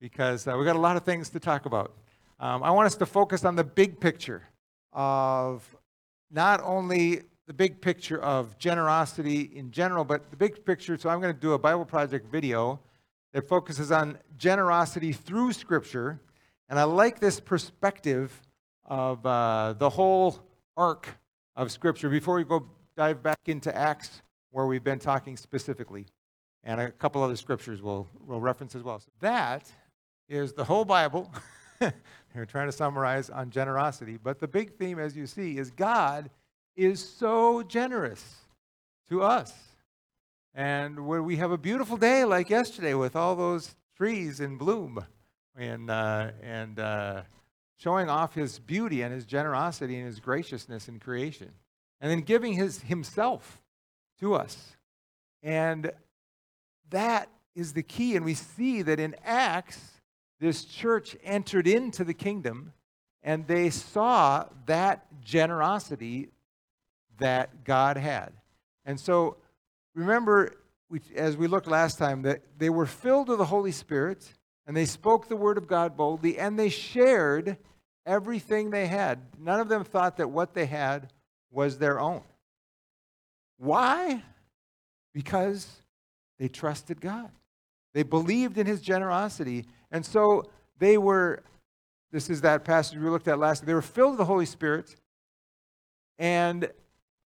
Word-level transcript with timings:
because 0.00 0.48
uh, 0.48 0.54
we've 0.56 0.66
got 0.66 0.76
a 0.76 0.80
lot 0.80 0.96
of 0.96 1.04
things 1.04 1.28
to 1.30 1.38
talk 1.38 1.66
about. 1.66 1.92
Um, 2.40 2.62
I 2.62 2.70
want 2.70 2.86
us 2.86 2.96
to 2.96 3.06
focus 3.06 3.44
on 3.44 3.54
the 3.54 3.64
big 3.64 4.00
picture 4.00 4.42
of 4.92 5.76
not 6.30 6.60
only 6.64 7.22
the 7.46 7.52
big 7.52 7.80
picture 7.80 8.20
of 8.22 8.56
generosity 8.58 9.50
in 9.54 9.70
general, 9.70 10.04
but 10.04 10.30
the 10.30 10.36
big 10.36 10.64
picture. 10.64 10.96
So 10.96 11.10
I'm 11.10 11.20
going 11.20 11.34
to 11.34 11.40
do 11.40 11.52
a 11.52 11.58
Bible 11.58 11.84
Project 11.84 12.30
video 12.30 12.80
that 13.32 13.46
focuses 13.46 13.92
on 13.92 14.18
generosity 14.38 15.12
through 15.12 15.52
Scripture. 15.52 16.20
And 16.68 16.78
I 16.78 16.84
like 16.84 17.20
this 17.20 17.38
perspective 17.40 18.40
of 18.86 19.24
uh, 19.26 19.74
the 19.78 19.90
whole 19.90 20.38
arc 20.76 21.08
of 21.56 21.70
Scripture 21.70 22.08
before 22.08 22.36
we 22.36 22.44
go 22.44 22.66
dive 22.96 23.22
back 23.22 23.40
into 23.46 23.76
Acts, 23.76 24.22
where 24.50 24.66
we've 24.66 24.84
been 24.84 24.98
talking 24.98 25.36
specifically. 25.36 26.06
And 26.64 26.80
a 26.80 26.90
couple 26.90 27.22
other 27.22 27.36
scriptures 27.36 27.80
we'll, 27.80 28.06
we'll 28.26 28.40
reference 28.40 28.74
as 28.74 28.82
well. 28.82 29.00
So 29.00 29.10
that 29.20 29.70
is 30.30 30.52
the 30.52 30.64
whole 30.64 30.84
Bible. 30.84 31.30
We're 31.80 32.46
trying 32.46 32.68
to 32.68 32.72
summarize 32.72 33.28
on 33.28 33.50
generosity. 33.50 34.16
But 34.22 34.38
the 34.38 34.46
big 34.46 34.76
theme, 34.78 34.98
as 35.00 35.16
you 35.16 35.26
see, 35.26 35.58
is 35.58 35.70
God 35.72 36.30
is 36.76 37.06
so 37.06 37.62
generous 37.64 38.36
to 39.08 39.22
us. 39.22 39.52
And 40.54 41.06
when 41.06 41.24
we 41.24 41.36
have 41.36 41.50
a 41.50 41.58
beautiful 41.58 41.96
day 41.96 42.24
like 42.24 42.48
yesterday 42.48 42.94
with 42.94 43.16
all 43.16 43.34
those 43.34 43.74
trees 43.96 44.40
in 44.40 44.56
bloom 44.56 45.04
and, 45.56 45.90
uh, 45.90 46.30
and 46.42 46.78
uh, 46.78 47.22
showing 47.76 48.08
off 48.08 48.34
his 48.34 48.60
beauty 48.60 49.02
and 49.02 49.12
his 49.12 49.24
generosity 49.24 49.96
and 49.96 50.06
his 50.06 50.20
graciousness 50.20 50.88
in 50.88 51.00
creation, 51.00 51.50
and 52.00 52.10
then 52.10 52.20
giving 52.20 52.52
his, 52.52 52.82
himself 52.82 53.60
to 54.20 54.34
us. 54.34 54.76
And 55.42 55.90
that 56.90 57.28
is 57.56 57.72
the 57.72 57.82
key. 57.82 58.14
And 58.14 58.24
we 58.24 58.34
see 58.34 58.82
that 58.82 59.00
in 59.00 59.16
Acts, 59.24 59.99
this 60.40 60.64
church 60.64 61.16
entered 61.22 61.68
into 61.68 62.02
the 62.02 62.14
kingdom 62.14 62.72
and 63.22 63.46
they 63.46 63.70
saw 63.70 64.46
that 64.66 65.06
generosity 65.22 66.30
that 67.18 67.64
God 67.64 67.98
had. 67.98 68.32
And 68.86 68.98
so 68.98 69.36
remember, 69.94 70.56
we, 70.88 71.00
as 71.14 71.36
we 71.36 71.46
looked 71.46 71.66
last 71.66 71.98
time, 71.98 72.22
that 72.22 72.42
they 72.58 72.70
were 72.70 72.86
filled 72.86 73.28
with 73.28 73.38
the 73.38 73.44
Holy 73.44 73.72
Spirit 73.72 74.32
and 74.66 74.76
they 74.76 74.86
spoke 74.86 75.28
the 75.28 75.36
word 75.36 75.58
of 75.58 75.66
God 75.66 75.96
boldly 75.96 76.38
and 76.38 76.58
they 76.58 76.70
shared 76.70 77.58
everything 78.06 78.70
they 78.70 78.86
had. 78.86 79.20
None 79.38 79.60
of 79.60 79.68
them 79.68 79.84
thought 79.84 80.16
that 80.16 80.30
what 80.30 80.54
they 80.54 80.66
had 80.66 81.12
was 81.50 81.78
their 81.78 82.00
own. 82.00 82.22
Why? 83.58 84.22
Because 85.12 85.68
they 86.38 86.48
trusted 86.48 87.00
God. 87.00 87.30
They 87.92 88.02
believed 88.02 88.56
in 88.56 88.66
his 88.66 88.80
generosity. 88.80 89.66
And 89.90 90.04
so 90.04 90.50
they 90.78 90.98
were, 90.98 91.42
this 92.12 92.30
is 92.30 92.40
that 92.42 92.64
passage 92.64 92.98
we 92.98 93.08
looked 93.08 93.28
at 93.28 93.38
last, 93.38 93.66
they 93.66 93.74
were 93.74 93.82
filled 93.82 94.12
with 94.12 94.18
the 94.18 94.24
Holy 94.24 94.46
Spirit. 94.46 94.96
And 96.18 96.70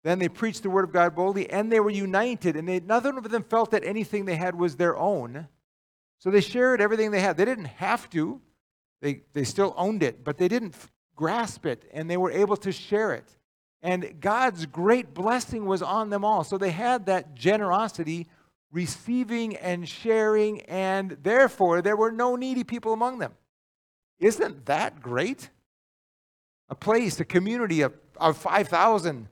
then 0.03 0.19
they 0.19 0.30
preached 0.30 0.63
the 0.63 0.69
word 0.69 0.85
of 0.85 0.94
God 0.94 1.16
boldly, 1.16 1.50
and 1.50 1.72
they 1.72 1.80
were 1.80 1.89
united. 1.89 2.55
And 2.55 2.67
they, 2.67 2.80
none 2.80 3.17
of 3.17 3.30
them 3.30 3.44
felt 3.44 3.72
that 3.72 3.83
anything 3.83 4.25
they 4.25 4.35
had 4.35 4.55
was 4.55 4.75
their 4.75 4.95
own. 4.95 5.47
So 6.19 6.31
they 6.31 6.41
shared 6.41 6.81
everything 6.81 7.11
they 7.11 7.19
had. 7.19 7.38
They 7.38 7.45
didn't 7.45 7.66
have 7.66 8.09
to, 8.11 8.41
they, 9.02 9.22
they 9.33 9.44
still 9.44 9.73
owned 9.78 10.03
it, 10.03 10.23
but 10.23 10.38
they 10.38 10.47
didn't 10.47 10.75
grasp 11.16 11.66
it, 11.66 11.89
and 11.94 12.09
they 12.09 12.17
were 12.17 12.31
able 12.31 12.58
to 12.58 12.72
share 12.72 13.13
it. 13.13 13.38
And 13.81 14.19
God's 14.19 14.66
great 14.66 15.13
blessing 15.13 15.66
was 15.66 15.81
on 15.81 16.09
them 16.09 16.25
all. 16.25 16.44
So 16.44 16.58
they 16.58 16.72
had 16.72 17.05
that 17.05 17.35
generosity, 17.35 18.28
receiving 18.72 19.56
and 19.58 19.88
sharing, 19.88 20.62
and 20.62 21.18
therefore 21.23 21.82
there 21.82 21.96
were 21.96 22.12
no 22.12 22.36
needy 22.36 22.64
people 22.64 22.94
among 22.94 23.20
them. 23.20 23.34
Isn't 24.20 24.66
that 24.66 25.02
great? 25.02 25.50
A 26.70 26.76
place, 26.76 27.20
a 27.20 27.26
community 27.26 27.82
of, 27.82 27.94
of 28.18 28.38
5,000 28.38 29.30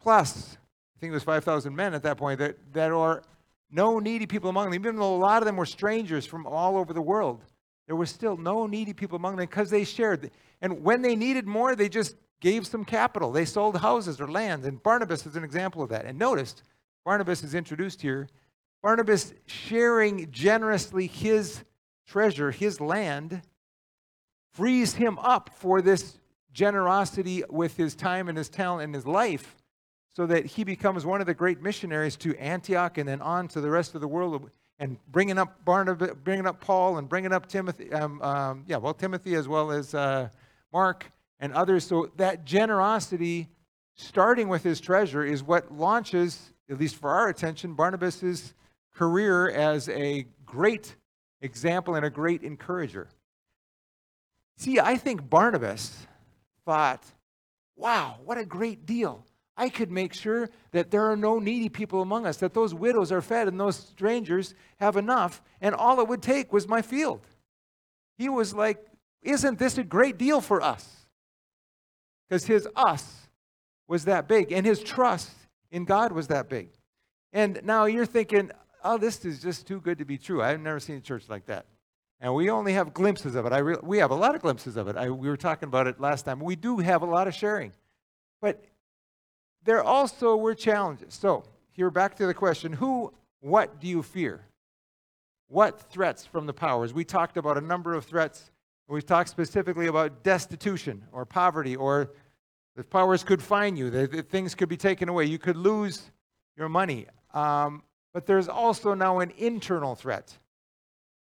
plus, 0.00 0.56
I 0.96 1.00
think 1.00 1.10
it 1.10 1.14
was 1.14 1.24
5,000 1.24 1.74
men 1.74 1.94
at 1.94 2.02
that 2.04 2.16
point, 2.16 2.38
that, 2.38 2.56
that 2.72 2.92
are 2.92 3.22
no 3.70 3.98
needy 3.98 4.26
people 4.26 4.50
among 4.50 4.66
them, 4.66 4.74
even 4.74 4.96
though 4.96 5.14
a 5.14 5.16
lot 5.16 5.42
of 5.42 5.46
them 5.46 5.56
were 5.56 5.66
strangers 5.66 6.24
from 6.24 6.46
all 6.46 6.76
over 6.76 6.92
the 6.92 7.02
world. 7.02 7.44
There 7.86 7.96
were 7.96 8.06
still 8.06 8.36
no 8.36 8.66
needy 8.66 8.92
people 8.92 9.16
among 9.16 9.36
them 9.36 9.46
because 9.46 9.70
they 9.70 9.84
shared. 9.84 10.30
And 10.60 10.84
when 10.84 11.02
they 11.02 11.16
needed 11.16 11.46
more, 11.46 11.74
they 11.74 11.88
just 11.88 12.16
gave 12.40 12.66
some 12.66 12.84
capital. 12.84 13.32
They 13.32 13.44
sold 13.44 13.76
houses 13.76 14.20
or 14.20 14.28
lands. 14.30 14.66
And 14.66 14.82
Barnabas 14.82 15.26
is 15.26 15.36
an 15.36 15.44
example 15.44 15.82
of 15.82 15.88
that. 15.88 16.04
And 16.04 16.18
notice, 16.18 16.62
Barnabas 17.04 17.42
is 17.42 17.54
introduced 17.54 18.00
here. 18.02 18.28
Barnabas 18.82 19.32
sharing 19.46 20.30
generously 20.30 21.06
his 21.06 21.64
treasure, 22.06 22.50
his 22.50 22.80
land, 22.80 23.42
frees 24.52 24.94
him 24.94 25.18
up 25.18 25.50
for 25.54 25.82
this 25.82 26.18
generosity 26.52 27.44
with 27.48 27.76
his 27.76 27.94
time 27.94 28.28
and 28.28 28.36
his 28.36 28.48
talent 28.48 28.84
and 28.84 28.94
his 28.94 29.06
life 29.06 29.56
so 30.14 30.26
that 30.26 30.46
he 30.46 30.64
becomes 30.64 31.06
one 31.06 31.20
of 31.20 31.26
the 31.26 31.34
great 31.34 31.62
missionaries 31.62 32.16
to 32.16 32.36
Antioch 32.38 32.98
and 32.98 33.08
then 33.08 33.20
on 33.20 33.46
to 33.48 33.60
the 33.60 33.70
rest 33.70 33.94
of 33.94 34.00
the 34.00 34.08
world 34.08 34.50
and 34.80 34.96
bringing 35.10 35.38
up 35.38 35.64
Barnabas, 35.64 36.10
bringing 36.24 36.46
up 36.46 36.60
Paul 36.60 36.98
and 36.98 37.08
bringing 37.08 37.32
up 37.32 37.46
Timothy, 37.46 37.92
um, 37.92 38.20
um, 38.22 38.64
yeah, 38.66 38.76
well, 38.76 38.94
Timothy 38.94 39.34
as 39.34 39.48
well 39.48 39.70
as 39.70 39.94
uh, 39.94 40.28
Mark 40.72 41.10
and 41.40 41.52
others. 41.52 41.84
So 41.84 42.10
that 42.16 42.44
generosity, 42.44 43.48
starting 43.94 44.48
with 44.48 44.62
his 44.62 44.80
treasure, 44.80 45.24
is 45.24 45.42
what 45.42 45.72
launches, 45.72 46.52
at 46.70 46.78
least 46.78 46.96
for 46.96 47.10
our 47.10 47.28
attention, 47.28 47.74
Barnabas's 47.74 48.54
career 48.98 49.48
as 49.48 49.88
a 49.90 50.26
great 50.44 50.96
example 51.40 51.94
and 51.94 52.04
a 52.04 52.10
great 52.10 52.42
encourager. 52.42 53.08
See, 54.56 54.80
I 54.80 54.96
think 54.96 55.30
Barnabas 55.30 55.96
thought, 56.64 57.04
wow, 57.76 58.16
what 58.24 58.38
a 58.38 58.44
great 58.44 58.86
deal. 58.86 59.24
I 59.56 59.68
could 59.68 59.92
make 59.92 60.14
sure 60.14 60.50
that 60.72 60.90
there 60.90 61.04
are 61.08 61.16
no 61.16 61.38
needy 61.38 61.68
people 61.68 62.02
among 62.02 62.26
us, 62.26 62.38
that 62.38 62.54
those 62.54 62.74
widows 62.74 63.12
are 63.12 63.20
fed 63.20 63.46
and 63.46 63.58
those 63.58 63.76
strangers 63.76 64.56
have 64.78 64.96
enough, 64.96 65.42
and 65.60 65.76
all 65.76 66.00
it 66.00 66.08
would 66.08 66.22
take 66.22 66.52
was 66.52 66.66
my 66.66 66.82
field. 66.82 67.20
He 68.16 68.28
was 68.28 68.52
like, 68.52 68.84
Isn't 69.22 69.60
this 69.60 69.78
a 69.78 69.84
great 69.84 70.18
deal 70.18 70.40
for 70.40 70.60
us? 70.60 71.06
Because 72.28 72.46
his 72.46 72.66
us 72.74 73.28
was 73.86 74.06
that 74.06 74.26
big, 74.26 74.50
and 74.50 74.66
his 74.66 74.82
trust 74.82 75.30
in 75.70 75.84
God 75.84 76.10
was 76.10 76.26
that 76.28 76.48
big. 76.48 76.70
And 77.32 77.60
now 77.62 77.84
you're 77.84 78.06
thinking, 78.06 78.50
Oh, 78.84 78.98
this 78.98 79.24
is 79.24 79.40
just 79.40 79.66
too 79.66 79.80
good 79.80 79.98
to 79.98 80.04
be 80.04 80.18
true. 80.18 80.42
I've 80.42 80.60
never 80.60 80.80
seen 80.80 80.96
a 80.96 81.00
church 81.00 81.24
like 81.28 81.46
that. 81.46 81.66
And 82.20 82.34
we 82.34 82.50
only 82.50 82.72
have 82.72 82.92
glimpses 82.94 83.34
of 83.34 83.46
it. 83.46 83.52
I 83.52 83.58
re- 83.58 83.76
we 83.82 83.98
have 83.98 84.10
a 84.10 84.14
lot 84.14 84.34
of 84.34 84.42
glimpses 84.42 84.76
of 84.76 84.88
it. 84.88 84.96
I, 84.96 85.10
we 85.10 85.28
were 85.28 85.36
talking 85.36 85.68
about 85.68 85.86
it 85.86 86.00
last 86.00 86.24
time. 86.24 86.40
We 86.40 86.56
do 86.56 86.78
have 86.78 87.02
a 87.02 87.06
lot 87.06 87.28
of 87.28 87.34
sharing. 87.34 87.72
But 88.40 88.64
there 89.64 89.82
also 89.82 90.36
were 90.36 90.54
challenges. 90.54 91.14
So, 91.14 91.44
here 91.70 91.90
back 91.90 92.16
to 92.16 92.26
the 92.26 92.34
question 92.34 92.72
who, 92.72 93.12
what 93.40 93.80
do 93.80 93.86
you 93.86 94.02
fear? 94.02 94.44
What 95.48 95.80
threats 95.90 96.26
from 96.26 96.46
the 96.46 96.52
powers? 96.52 96.92
We 96.92 97.04
talked 97.04 97.36
about 97.36 97.56
a 97.56 97.60
number 97.60 97.94
of 97.94 98.04
threats. 98.04 98.50
We 98.88 99.02
talked 99.02 99.28
specifically 99.28 99.86
about 99.86 100.22
destitution 100.22 101.04
or 101.12 101.24
poverty, 101.24 101.76
or 101.76 102.10
the 102.74 102.84
powers 102.84 103.22
could 103.22 103.42
fine 103.42 103.76
you, 103.76 103.90
that 103.90 104.30
things 104.30 104.54
could 104.54 104.68
be 104.68 104.76
taken 104.76 105.08
away, 105.08 105.24
you 105.26 105.38
could 105.38 105.56
lose 105.56 106.10
your 106.56 106.68
money. 106.68 107.06
Um, 107.34 107.82
but 108.18 108.26
there's 108.26 108.48
also 108.48 108.94
now 108.94 109.20
an 109.20 109.32
internal 109.38 109.94
threat 109.94 110.36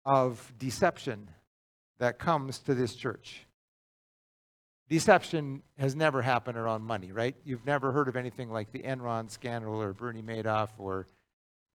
of 0.05 0.51
deception 0.57 1.29
that 1.99 2.17
comes 2.17 2.57
to 2.57 2.73
this 2.73 2.95
church 2.95 3.45
deception 4.87 5.61
has 5.77 5.95
never 5.95 6.23
happened 6.23 6.57
around 6.57 6.81
money, 6.81 7.11
right? 7.11 7.35
You've 7.45 7.63
never 7.63 7.91
heard 7.91 8.07
of 8.07 8.15
anything 8.15 8.49
like 8.49 8.71
the 8.71 8.79
Enron 8.79 9.29
scandal 9.29 9.79
or 9.79 9.93
Bernie 9.93 10.23
Madoff 10.23 10.69
or 10.79 11.05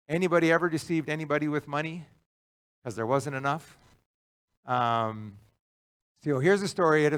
anybody 0.09 0.51
ever 0.51 0.69
deceived 0.69 1.09
anybody 1.09 1.47
with 1.47 1.69
money 1.69 2.05
because 2.83 2.97
there 2.97 3.07
wasn't 3.07 3.37
enough. 3.37 3.79
Um, 4.67 5.35
so 6.25 6.41
here's 6.41 6.61
a 6.61 6.67
story. 6.67 7.09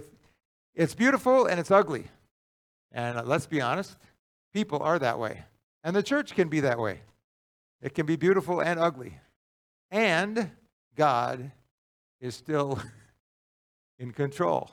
It's 0.75 0.94
beautiful 0.94 1.47
and 1.47 1.59
it's 1.59 1.71
ugly. 1.71 2.09
And 2.93 3.26
let's 3.26 3.47
be 3.47 3.62
honest, 3.62 3.97
people 4.53 4.82
are 4.82 4.99
that 4.99 5.19
way. 5.19 5.44
And 5.82 5.97
the 5.97 6.03
church 6.03 6.35
can 6.35 6.50
be 6.50 6.61
that 6.61 6.79
way. 6.79 7.00
It 7.81 7.94
can 7.94 8.06
be 8.06 8.17
beautiful 8.17 8.61
and 8.61 8.81
ugly. 8.81 9.19
And 9.90 10.50
God 10.96 11.50
is 12.20 12.34
still 12.34 12.81
in 13.99 14.12
control. 14.12 14.70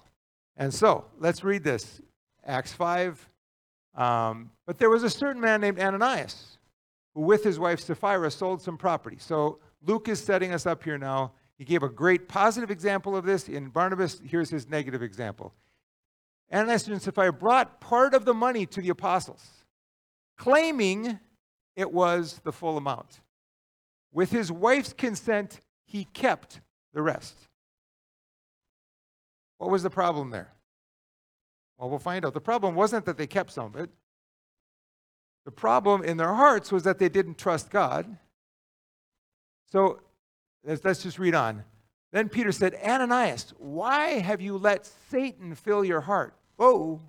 And 0.56 0.74
so, 0.74 1.06
let's 1.20 1.44
read 1.44 1.64
this 1.64 2.02
Acts 2.46 2.74
5. 2.74 3.30
Um, 3.96 4.52
but 4.66 4.78
there 4.78 4.90
was 4.90 5.04
a 5.04 5.10
certain 5.10 5.42
man 5.42 5.62
named 5.62 5.80
Ananias 5.80 6.58
who, 7.14 7.22
with 7.22 7.44
his 7.44 7.60
wife 7.60 7.80
Sapphira, 7.80 8.32
sold 8.32 8.62
some 8.62 8.78
property. 8.78 9.18
So, 9.20 9.60
Luke 9.86 10.08
is 10.08 10.24
setting 10.24 10.54
us 10.54 10.66
up 10.66 10.84
here 10.84 10.98
now. 10.98 11.34
He 11.58 11.66
gave 11.66 11.84
a 11.84 11.90
great 11.90 12.28
positive 12.28 12.72
example 12.72 13.16
of 13.16 13.26
this. 13.26 13.50
In 13.50 13.70
Barnabas, 13.70 14.22
here's 14.24 14.50
his 14.50 14.68
negative 14.70 15.04
example. 15.04 15.54
Ananias 16.52 16.88
and 16.88 17.02
Sapphira 17.02 17.34
brought 17.34 17.82
part 17.82 18.14
of 18.14 18.26
the 18.26 18.34
money 18.34 18.66
to 18.68 18.82
the 18.82 18.90
apostles, 18.90 19.44
claiming 20.38 21.20
it 21.76 21.92
was 21.92 22.40
the 22.44 22.52
full 22.52 22.78
amount. 22.78 23.22
With 24.12 24.32
his 24.32 24.52
wife's 24.52 24.94
consent, 24.94 25.60
he 25.86 26.06
kept 26.06 26.62
the 26.94 27.02
rest. 27.02 27.36
What 29.58 29.72
was 29.72 29.84
the 29.84 29.90
problem 29.90 30.30
there? 30.30 30.52
Well, 31.78 31.90
we'll 31.90 32.00
find 32.00 32.26
out. 32.26 32.34
The 32.34 32.42
problem 32.42 32.76
wasn't 32.76 33.06
that 33.06 33.18
they 33.18 33.28
kept 33.28 33.52
some 33.52 33.66
of 33.66 33.76
it. 33.76 33.90
The 35.46 35.52
problem 35.52 36.04
in 36.04 36.18
their 36.18 36.34
hearts 36.34 36.72
was 36.72 36.84
that 36.84 37.00
they 37.00 37.10
didn't 37.10 37.38
trust 37.38 37.70
God. 37.70 38.18
So 39.72 40.00
let's, 40.64 40.84
let's 40.86 41.04
just 41.04 41.20
read 41.20 41.36
on. 41.36 41.64
Then 42.12 42.30
Peter 42.30 42.52
said, 42.52 42.76
Ananias, 42.76 43.54
why 43.58 44.20
have 44.20 44.40
you 44.40 44.58
let 44.58 44.86
Satan 45.10 45.56
fill 45.56 45.84
your 45.84 46.02
heart? 46.02 46.36
Whoa. 46.58 47.02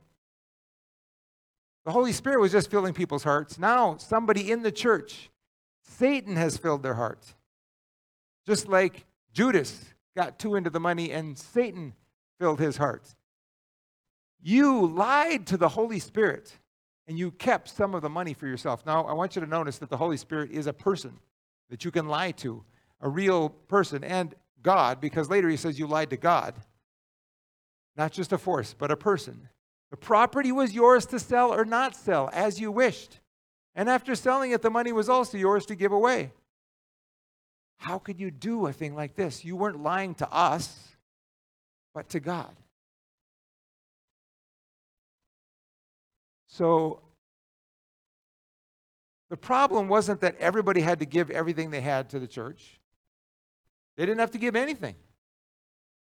The 1.85 1.93
Holy 1.93 2.13
Spirit 2.13 2.41
was 2.41 2.53
just 2.53 2.71
filling 2.71 2.95
people's 2.95 3.25
hearts. 3.25 3.59
Now, 3.59 3.97
somebody 3.99 4.51
in 4.51 4.63
the 4.63 4.73
church, 4.73 5.31
Satan 5.83 6.37
has 6.37 6.57
filled 6.57 6.83
their 6.83 6.95
hearts. 6.95 7.35
Just 8.47 8.69
like 8.69 9.05
Judas 9.33 9.85
got 10.17 10.39
too 10.39 10.55
into 10.55 10.71
the 10.71 10.81
money 10.81 11.11
and 11.11 11.37
Satan 11.37 11.95
filled 12.39 12.61
his 12.61 12.77
heart. 12.77 13.15
You 14.43 14.87
lied 14.87 15.47
to 15.49 15.57
the 15.57 15.69
Holy 15.69 15.99
Spirit 15.99 16.57
and 17.07 17.19
you 17.19 17.31
kept 17.31 17.69
some 17.69 17.95
of 17.95 18.03
the 18.03 18.09
money 18.09 18.33
for 18.33 18.47
yourself. 18.47 18.85
Now, 18.87 19.05
I 19.05 19.13
want 19.13 19.37
you 19.37 19.41
to 19.41 19.47
notice 19.47 19.79
that 19.79 19.91
the 19.91 19.97
Holy 19.97 20.17
Spirit 20.17 20.51
is 20.51 20.67
a 20.67 20.73
person 20.73 21.19
that 21.71 21.85
you 21.85 21.91
can 21.91 22.09
lie 22.09 22.31
to, 22.33 22.65
a 23.01 23.09
real 23.09 23.51
person, 23.51 24.05
and 24.05 24.35
God, 24.63 25.01
because 25.01 25.29
later 25.29 25.49
he 25.49 25.57
says 25.57 25.79
you 25.79 25.87
lied 25.87 26.11
to 26.11 26.17
God. 26.17 26.55
Not 27.97 28.13
just 28.13 28.33
a 28.33 28.39
force, 28.39 28.75
but 28.77 28.91
a 28.91 28.97
person. 28.97 29.49
The 29.91 29.97
property 29.97 30.53
was 30.53 30.73
yours 30.73 31.07
to 31.07 31.19
sell 31.19 31.53
or 31.53 31.65
not 31.65 31.95
sell 31.95 32.31
as 32.33 32.61
you 32.61 32.71
wished. 32.73 33.21
And 33.75 33.89
after 33.89 34.15
selling 34.15 34.53
it, 34.53 34.63
the 34.63 34.71
money 34.71 34.93
was 34.93 35.09
also 35.09 35.37
yours 35.39 35.67
to 35.67 35.75
give 35.75 35.93
away. 35.93 36.33
How 37.77 37.99
could 37.99 38.19
you 38.19 38.31
do 38.31 38.67
a 38.67 38.73
thing 38.73 38.95
like 38.95 39.15
this? 39.15 39.45
You 39.45 39.57
weren't 39.57 39.83
lying 39.83 40.15
to 40.17 40.33
us, 40.33 40.97
but 41.93 42.09
to 42.11 42.21
God. 42.21 42.55
So 46.49 47.01
the 49.29 49.37
problem 49.37 49.89
wasn't 49.89 50.21
that 50.21 50.37
everybody 50.39 50.81
had 50.81 51.01
to 51.01 51.07
give 51.07 51.31
everything 51.31 51.71
they 51.71 51.81
had 51.81 52.11
to 52.11 52.21
the 52.21 52.29
church. 52.29 52.81
They 53.97 54.07
didn't 54.07 54.21
have 54.21 54.31
to 54.33 54.39
give 54.39 54.55
anything. 54.55 54.95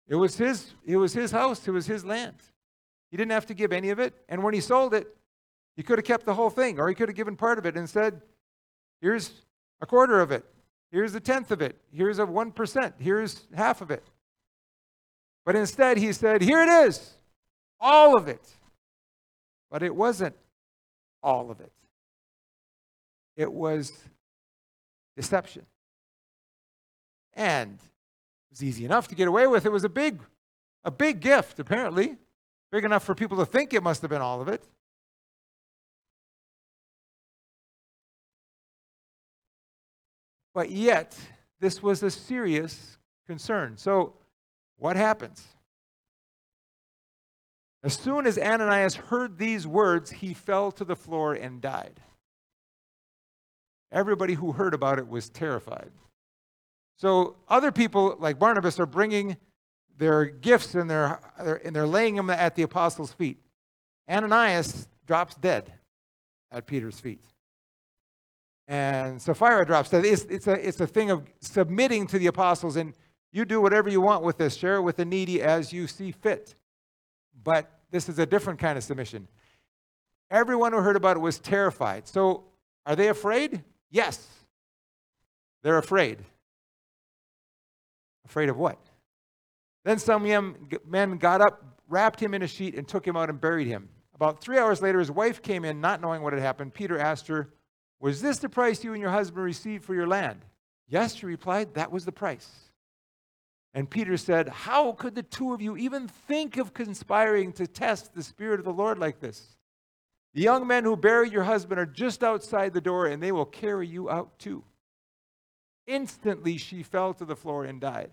It 0.09 0.15
was 0.15 0.37
his, 0.37 0.73
it 0.85 0.97
was 0.97 1.13
his 1.13 1.33
house, 1.33 1.67
it 1.67 1.73
was 1.73 1.87
his 1.87 2.05
land. 2.05 2.37
He 3.17 3.23
didn't 3.23 3.33
have 3.33 3.47
to 3.47 3.55
give 3.55 3.73
any 3.73 3.89
of 3.89 3.99
it. 3.99 4.13
And 4.29 4.43
when 4.43 4.53
he 4.53 4.61
sold 4.61 4.93
it, 4.93 5.07
he 5.75 5.83
could 5.83 5.97
have 5.97 6.05
kept 6.05 6.27
the 6.27 6.35
whole 6.35 6.51
thing, 6.51 6.79
or 6.79 6.87
he 6.87 6.95
could 6.95 7.09
have 7.09 7.17
given 7.17 7.35
part 7.35 7.57
of 7.57 7.65
it 7.65 7.75
and 7.75 7.89
said, 7.89 8.21
Here's 9.01 9.31
a 9.81 9.87
quarter 9.87 10.21
of 10.21 10.33
it. 10.33 10.45
Here's 10.91 11.15
a 11.15 11.21
tenth 11.21 11.51
of 11.51 11.63
it. 11.63 11.81
Here's 11.91 12.19
a 12.19 12.27
1%. 12.27 12.93
Here's 12.99 13.47
half 13.55 13.81
of 13.81 13.91
it. 13.91 14.05
But 15.47 15.57
instead, 15.57 15.97
he 15.97 16.13
said, 16.13 16.43
Here 16.43 16.61
it 16.61 16.69
is, 16.69 17.15
all 17.81 18.19
of 18.19 18.29
it. 18.29 18.47
But 19.71 19.83
it 19.83 19.97
wasn't 19.97 20.37
all 21.23 21.51
of 21.51 21.61
it, 21.61 21.73
it 23.35 23.51
was 23.51 23.93
deception. 25.17 25.65
And 27.33 27.79
it 27.79 28.51
was 28.51 28.63
easy 28.63 28.85
enough 28.85 29.09
to 29.09 29.15
get 29.15 29.27
away 29.27 29.47
with. 29.47 29.65
It 29.65 29.73
was 29.73 29.85
a 29.85 29.89
big, 29.89 30.21
a 30.85 30.91
big 30.91 31.21
gift, 31.21 31.59
apparently. 31.59 32.19
Big 32.77 32.85
enough 32.85 33.05
for 33.05 33.15
people 33.15 33.39
to 33.39 33.47
think 33.47 33.73
it 33.73 33.83
must 33.83 34.03
have 34.03 34.11
been 34.11 34.21
all 34.21 34.43
of 34.43 34.49
it. 34.49 34.63
But 40.53 40.71
yet, 40.71 41.17
this 41.59 41.83
was 41.83 42.03
a 42.03 42.11
serious 42.11 42.99
concern. 43.27 43.79
So, 43.79 44.13
what 44.77 44.95
happens? 44.95 45.43
As 47.83 47.95
soon 47.95 48.27
as 48.27 48.37
Ananias 48.37 48.95
heard 48.95 49.39
these 49.39 49.67
words, 49.67 50.11
he 50.11 50.35
fell 50.35 50.71
to 50.73 50.85
the 50.85 50.97
floor 50.97 51.33
and 51.33 51.63
died. 51.63 51.99
Everybody 53.91 54.35
who 54.35 54.53
heard 54.53 54.75
about 54.75 54.99
it 54.99 55.09
was 55.09 55.31
terrified. 55.31 55.93
So, 56.99 57.37
other 57.49 57.73
people 57.73 58.17
like 58.19 58.39
Barnabas 58.39 58.79
are 58.79 58.85
bringing 58.85 59.39
their 59.97 60.27
gifts 60.27 60.75
and 60.75 60.91
they're, 60.91 61.21
and 61.65 61.75
they're 61.75 61.87
laying 61.87 62.17
them 62.17 62.31
at 62.31 62.55
the 62.55 62.63
apostles' 62.63 63.13
feet. 63.13 63.39
Ananias 64.09 64.89
drops 65.07 65.35
dead 65.35 65.73
at 66.51 66.67
Peter's 66.67 67.01
feet 67.01 67.21
and 68.69 69.21
Sapphira 69.21 69.65
drops 69.65 69.91
dead. 69.91 70.05
It's, 70.05 70.25
it's, 70.25 70.47
a, 70.47 70.67
it's 70.67 70.81
a 70.81 70.87
thing 70.87 71.11
of 71.11 71.25
submitting 71.41 72.07
to 72.09 72.19
the 72.19 72.27
apostles, 72.27 72.77
and 72.77 72.95
you 73.33 73.45
do 73.45 73.61
whatever 73.61 73.89
you 73.89 74.01
want 74.01 74.23
with 74.23 74.39
this. 74.39 74.57
Share 74.57 74.77
it 74.77 74.83
with 74.83 74.97
the 74.97 75.05
needy 75.05 75.43
as 75.43 75.73
you 75.73 75.87
see 75.87 76.11
fit. 76.11 76.55
But 77.45 77.71
this 77.91 78.09
is 78.09 78.19
a 78.19 78.27
different 78.27 78.59
kind 78.59 78.77
of 78.77 78.85
submission. 78.85 79.29
Everyone 80.31 80.73
who 80.73 80.79
heard 80.79 80.97
about 80.97 81.17
it 81.17 81.21
was 81.21 81.39
terrified. 81.39 82.09
So, 82.09 82.45
are 82.85 82.97
they 82.97 83.09
afraid? 83.09 83.63
Yes. 83.91 84.27
They're 85.63 85.79
afraid. 85.79 86.19
Afraid 88.25 88.49
of 88.49 88.57
what? 88.57 88.79
Then 89.87 90.01
some 90.01 90.27
young 90.27 90.57
men 90.85 91.17
got 91.17 91.41
up, 91.41 91.63
wrapped 91.89 92.19
him 92.19 92.35
in 92.35 92.43
a 92.43 92.49
sheet, 92.49 92.75
and 92.75 92.89
took 92.89 93.07
him 93.07 93.17
out 93.17 93.31
and 93.31 93.41
buried 93.41 93.69
him. 93.69 93.89
About 94.17 94.41
three 94.41 94.59
hours 94.59 94.83
later, 94.83 94.99
his 94.99 95.13
wife 95.13 95.43
came 95.43 95.65
in, 95.65 95.81
not 95.81 96.01
knowing 96.01 96.23
what 96.23 96.33
had 96.33 96.43
happened. 96.43 96.75
Peter 96.75 96.99
asked 96.99 97.29
her, 97.29 97.53
was 98.01 98.21
this 98.21 98.41
the 98.41 98.49
price 98.49 98.83
you 98.83 98.95
and 98.95 99.01
your 99.01 99.13
husband 99.13 99.45
received 99.45 99.85
for 99.85 99.95
your 99.95 100.09
land? 100.09 100.45
Yes, 100.89 101.15
she 101.15 101.25
replied, 101.25 101.75
that 101.75 101.93
was 101.93 102.05
the 102.05 102.11
price. 102.11 102.51
And 103.75 103.89
Peter 103.89 104.17
said, 104.17 104.49
How 104.49 104.91
could 104.91 105.15
the 105.15 105.23
two 105.23 105.55
of 105.55 105.63
you 105.63 105.77
even 105.77 106.09
think 106.09 106.57
of 106.57 106.75
conspiring 106.75 107.53
to 107.53 107.69
test 107.69 108.13
the 108.13 108.25
Spirit 108.25 108.59
of 108.59 108.65
the 108.65 108.73
Lord 108.73 108.99
like 108.99 109.21
this? 109.21 109.57
The 110.35 110.43
young 110.43 110.67
men 110.67 110.83
who 110.83 110.97
buried 110.97 111.33
your 111.33 111.45
husband 111.45 111.79
are 111.79 111.87
just 111.87 112.25
outside 112.25 112.75
the 112.75 112.81
door, 112.81 113.07
and 113.07 113.23
they 113.23 113.31
will 113.31 113.47
carry 113.47 113.87
you 113.87 114.11
out 114.11 114.37
too. 114.41 114.65
Instantly, 115.87 116.57
she 116.57 116.83
fell 116.83 117.15
to 117.15 117.25
the 117.25 117.37
floor 117.37 117.65
and 117.65 117.81
died. 117.81 118.11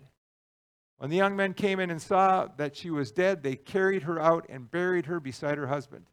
When 0.98 1.10
the 1.10 1.16
young 1.16 1.36
men 1.36 1.54
came 1.54 1.80
in 1.80 1.90
and 1.90 2.00
saw 2.00 2.48
that 2.56 2.76
she 2.76 2.90
was 2.90 3.10
dead, 3.10 3.42
they 3.42 3.56
carried 3.56 4.04
her 4.04 4.20
out 4.20 4.46
and 4.48 4.70
buried 4.70 5.06
her 5.06 5.20
beside 5.20 5.58
her 5.58 5.66
husband. 5.66 6.06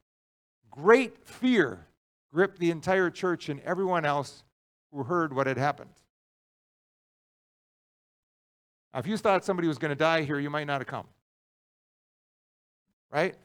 Great 0.70 1.26
fear 1.26 1.88
gripped 2.34 2.60
the 2.60 2.72
entire 2.72 3.10
church 3.10 3.50
and 3.50 3.60
everyone 3.62 4.06
else 4.06 4.44
who 4.92 5.04
heard 5.04 5.34
what 5.34 5.48
had 5.48 5.58
happened. 5.58 5.92
Now, 8.94 9.00
if 9.00 9.08
you 9.08 9.18
thought 9.18 9.46
somebody 9.46 9.68
was 9.68 9.78
going 9.78 9.90
to 9.90 9.96
die 9.96 10.24
here, 10.24 10.40
you 10.40 10.50
might 10.50 10.68
not 10.68 10.82
have 10.82 10.88
come. 10.88 11.08
Right? 13.12 13.36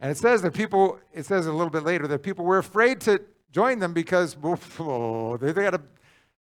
And 0.00 0.10
it 0.10 0.18
says 0.18 0.42
that 0.42 0.52
people, 0.52 0.98
it 1.12 1.24
says 1.24 1.46
a 1.46 1.52
little 1.52 1.70
bit 1.70 1.84
later, 1.84 2.06
that 2.08 2.22
people 2.22 2.44
were 2.44 2.58
afraid 2.58 3.00
to 3.02 3.20
join 3.50 3.78
them 3.78 3.92
because 3.92 4.36
oh, 4.44 5.36
they, 5.38 5.52
they 5.52 5.62
got 5.62 5.74
a, 5.74 5.80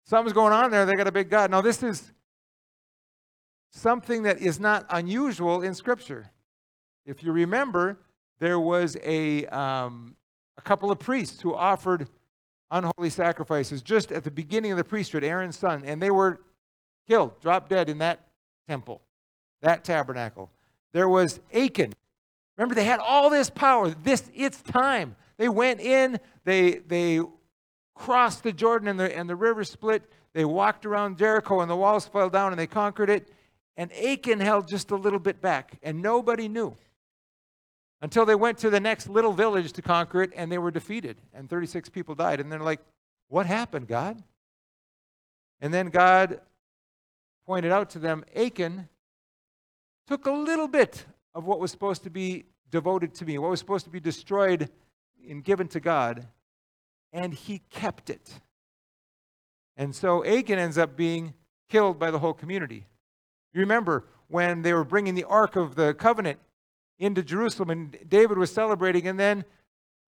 something's 0.04 0.32
going 0.32 0.52
on 0.52 0.70
there. 0.70 0.86
They 0.86 0.94
got 0.94 1.06
a 1.06 1.12
big 1.12 1.28
God. 1.28 1.50
Now, 1.50 1.60
this 1.60 1.82
is 1.82 2.12
something 3.74 4.22
that 4.22 4.40
is 4.40 4.60
not 4.60 4.86
unusual 4.88 5.62
in 5.62 5.74
Scripture. 5.74 6.30
If 7.04 7.22
you 7.22 7.32
remember, 7.32 7.98
there 8.38 8.58
was 8.58 8.96
a, 9.02 9.46
um, 9.46 10.16
a 10.56 10.62
couple 10.62 10.90
of 10.90 10.98
priests 10.98 11.40
who 11.40 11.54
offered 11.54 12.08
unholy 12.70 13.10
sacrifices 13.10 13.82
just 13.82 14.12
at 14.12 14.24
the 14.24 14.30
beginning 14.30 14.70
of 14.70 14.78
the 14.78 14.84
priesthood, 14.84 15.24
Aaron's 15.24 15.58
son, 15.58 15.82
and 15.84 16.00
they 16.00 16.10
were 16.10 16.40
killed, 17.06 17.38
dropped 17.40 17.68
dead 17.68 17.88
in 17.88 17.98
that 17.98 18.28
temple, 18.68 19.02
that 19.60 19.84
tabernacle. 19.84 20.50
There 20.92 21.08
was 21.08 21.40
Achan. 21.52 21.92
Remember, 22.56 22.74
they 22.74 22.84
had 22.84 23.00
all 23.00 23.28
this 23.28 23.50
power. 23.50 23.90
This, 23.90 24.30
it's 24.34 24.62
time. 24.62 25.16
They 25.36 25.48
went 25.48 25.80
in, 25.80 26.20
they, 26.44 26.78
they 26.86 27.20
crossed 27.94 28.44
the 28.44 28.52
Jordan 28.52 28.88
and 28.88 29.00
the, 29.00 29.16
and 29.16 29.28
the 29.28 29.36
river 29.36 29.64
split. 29.64 30.10
They 30.32 30.44
walked 30.44 30.86
around 30.86 31.18
Jericho 31.18 31.60
and 31.60 31.70
the 31.70 31.76
walls 31.76 32.06
fell 32.06 32.30
down 32.30 32.52
and 32.52 32.58
they 32.58 32.68
conquered 32.68 33.10
it. 33.10 33.28
And 33.76 33.92
Achan 33.92 34.40
held 34.40 34.68
just 34.68 34.90
a 34.90 34.96
little 34.96 35.18
bit 35.18 35.40
back, 35.40 35.78
and 35.82 36.00
nobody 36.00 36.48
knew 36.48 36.76
until 38.04 38.26
they 38.26 38.34
went 38.34 38.58
to 38.58 38.68
the 38.68 38.80
next 38.80 39.08
little 39.08 39.32
village 39.32 39.72
to 39.72 39.80
conquer 39.80 40.22
it 40.22 40.30
and 40.36 40.52
they 40.52 40.58
were 40.58 40.70
defeated 40.70 41.16
and 41.32 41.48
36 41.48 41.88
people 41.88 42.14
died. 42.14 42.38
And 42.38 42.52
they're 42.52 42.60
like 42.60 42.80
what 43.28 43.46
happened 43.46 43.88
god? 43.88 44.22
And 45.62 45.72
then 45.72 45.88
god 45.88 46.40
pointed 47.46 47.72
out 47.72 47.88
to 47.90 47.98
them 47.98 48.22
achan 48.36 48.90
took 50.06 50.26
a 50.26 50.30
little 50.30 50.68
bit 50.68 51.06
of 51.34 51.46
what 51.46 51.60
was 51.60 51.70
supposed 51.70 52.02
to 52.02 52.10
be 52.10 52.44
devoted 52.70 53.14
to 53.14 53.24
me 53.24 53.38
what 53.38 53.50
was 53.50 53.58
supposed 53.58 53.86
to 53.86 53.90
be 53.90 54.00
destroyed 54.00 54.68
and 55.26 55.42
given 55.42 55.66
to 55.68 55.80
god 55.80 56.26
and 57.10 57.32
he 57.32 57.62
kept 57.70 58.10
it. 58.10 58.38
And 59.78 59.94
so 59.94 60.22
achan 60.26 60.58
ends 60.58 60.76
up 60.76 60.94
being 60.94 61.32
killed 61.70 61.98
by 61.98 62.10
the 62.10 62.18
whole 62.18 62.34
community 62.34 62.84
you 63.54 63.60
remember 63.60 64.04
when 64.28 64.62
they 64.62 64.72
were 64.72 64.84
bringing 64.84 65.14
the 65.14 65.24
ark 65.24 65.56
of 65.56 65.74
the 65.74 65.94
covenant 65.94 66.38
into 66.98 67.22
Jerusalem, 67.22 67.70
and 67.70 67.96
David 68.08 68.38
was 68.38 68.52
celebrating, 68.52 69.06
and 69.06 69.18
then 69.18 69.44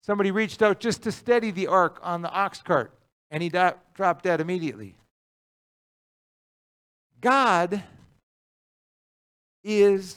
somebody 0.02 0.30
reached 0.30 0.62
out 0.62 0.80
just 0.80 1.02
to 1.04 1.12
steady 1.12 1.50
the 1.50 1.66
ark 1.66 1.98
on 2.02 2.22
the 2.22 2.30
ox 2.30 2.60
cart, 2.62 2.92
and 3.30 3.42
he 3.42 3.48
dropped 3.48 4.24
dead 4.24 4.40
immediately. 4.40 4.94
God 7.20 7.82
is 9.64 10.16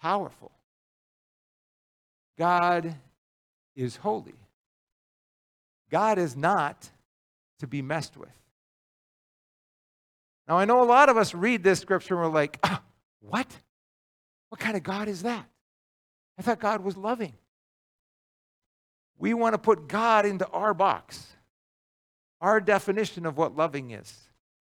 powerful. 0.00 0.52
God 2.38 2.94
is 3.76 3.96
holy. 3.96 4.34
God 5.90 6.18
is 6.18 6.36
not 6.36 6.90
to 7.60 7.66
be 7.66 7.80
messed 7.80 8.16
with. 8.16 8.28
Now, 10.48 10.58
I 10.58 10.64
know 10.64 10.82
a 10.82 10.84
lot 10.84 11.08
of 11.08 11.16
us 11.16 11.34
read 11.34 11.62
this 11.62 11.80
scripture 11.80 12.14
and 12.14 12.22
we're 12.24 12.30
like, 12.32 12.58
ah, 12.62 12.82
what? 13.20 13.46
What 14.48 14.60
kind 14.60 14.76
of 14.76 14.82
God 14.82 15.08
is 15.08 15.22
that? 15.22 15.46
I 16.38 16.42
thought 16.42 16.60
God 16.60 16.82
was 16.82 16.96
loving. 16.96 17.32
We 19.18 19.34
want 19.34 19.54
to 19.54 19.58
put 19.58 19.88
God 19.88 20.26
into 20.26 20.46
our 20.48 20.74
box, 20.74 21.26
our 22.40 22.60
definition 22.60 23.26
of 23.26 23.36
what 23.36 23.56
loving 23.56 23.90
is, 23.90 24.14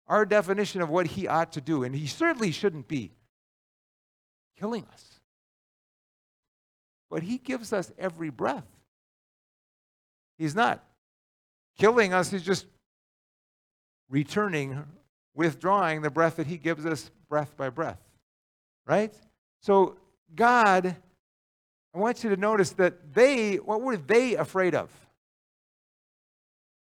our 0.08 0.26
definition 0.26 0.82
of 0.82 0.90
what 0.90 1.08
He 1.08 1.28
ought 1.28 1.54
to 1.54 1.62
do. 1.62 1.84
And 1.84 1.96
He 1.96 2.08
certainly 2.08 2.52
shouldn't 2.52 2.88
be 2.88 3.12
killing 4.60 4.86
us. 4.94 5.20
But 7.10 7.24
He 7.24 7.40
gives 7.40 7.74
us 7.74 7.92
every 7.98 8.30
breath. 8.30 8.68
He's 10.38 10.56
not 10.56 10.84
killing 11.78 12.14
us, 12.14 12.30
He's 12.30 12.44
just 12.44 12.68
returning, 14.10 14.84
withdrawing 15.36 16.02
the 16.02 16.10
breath 16.10 16.38
that 16.38 16.48
He 16.48 16.58
gives 16.58 16.86
us 16.86 17.12
breath 17.30 17.56
by 17.58 17.70
breath. 17.70 18.00
Right? 18.86 19.14
So, 19.62 19.98
God, 20.36 20.96
I 21.94 21.98
want 21.98 22.24
you 22.24 22.30
to 22.30 22.38
notice 22.38 22.72
that 22.72 23.14
they, 23.14 23.56
what 23.56 23.82
were 23.82 23.98
they 23.98 24.36
afraid 24.36 24.76
of? 24.76 24.90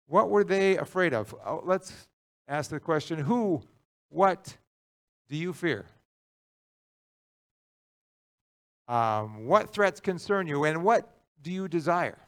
What 0.07 0.31
were 0.31 0.45
they 0.45 0.77
afraid 0.77 1.15
of? 1.15 1.35
Oh, 1.45 1.63
let's 1.65 2.09
ask 2.49 2.71
the 2.71 2.81
question 2.81 3.19
who, 3.19 3.63
what 4.09 4.57
do 5.29 5.37
you 5.37 5.53
fear? 5.53 5.87
Um, 8.89 9.47
what 9.47 9.71
threats 9.71 10.01
concern 10.01 10.47
you, 10.47 10.65
and 10.65 10.83
what 10.83 11.11
do 11.43 11.53
you 11.53 11.69
desire? 11.69 12.19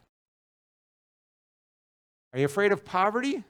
Are 2.33 2.39
you 2.39 2.45
afraid 2.45 2.71
of 2.71 2.85
poverty? 2.85 3.43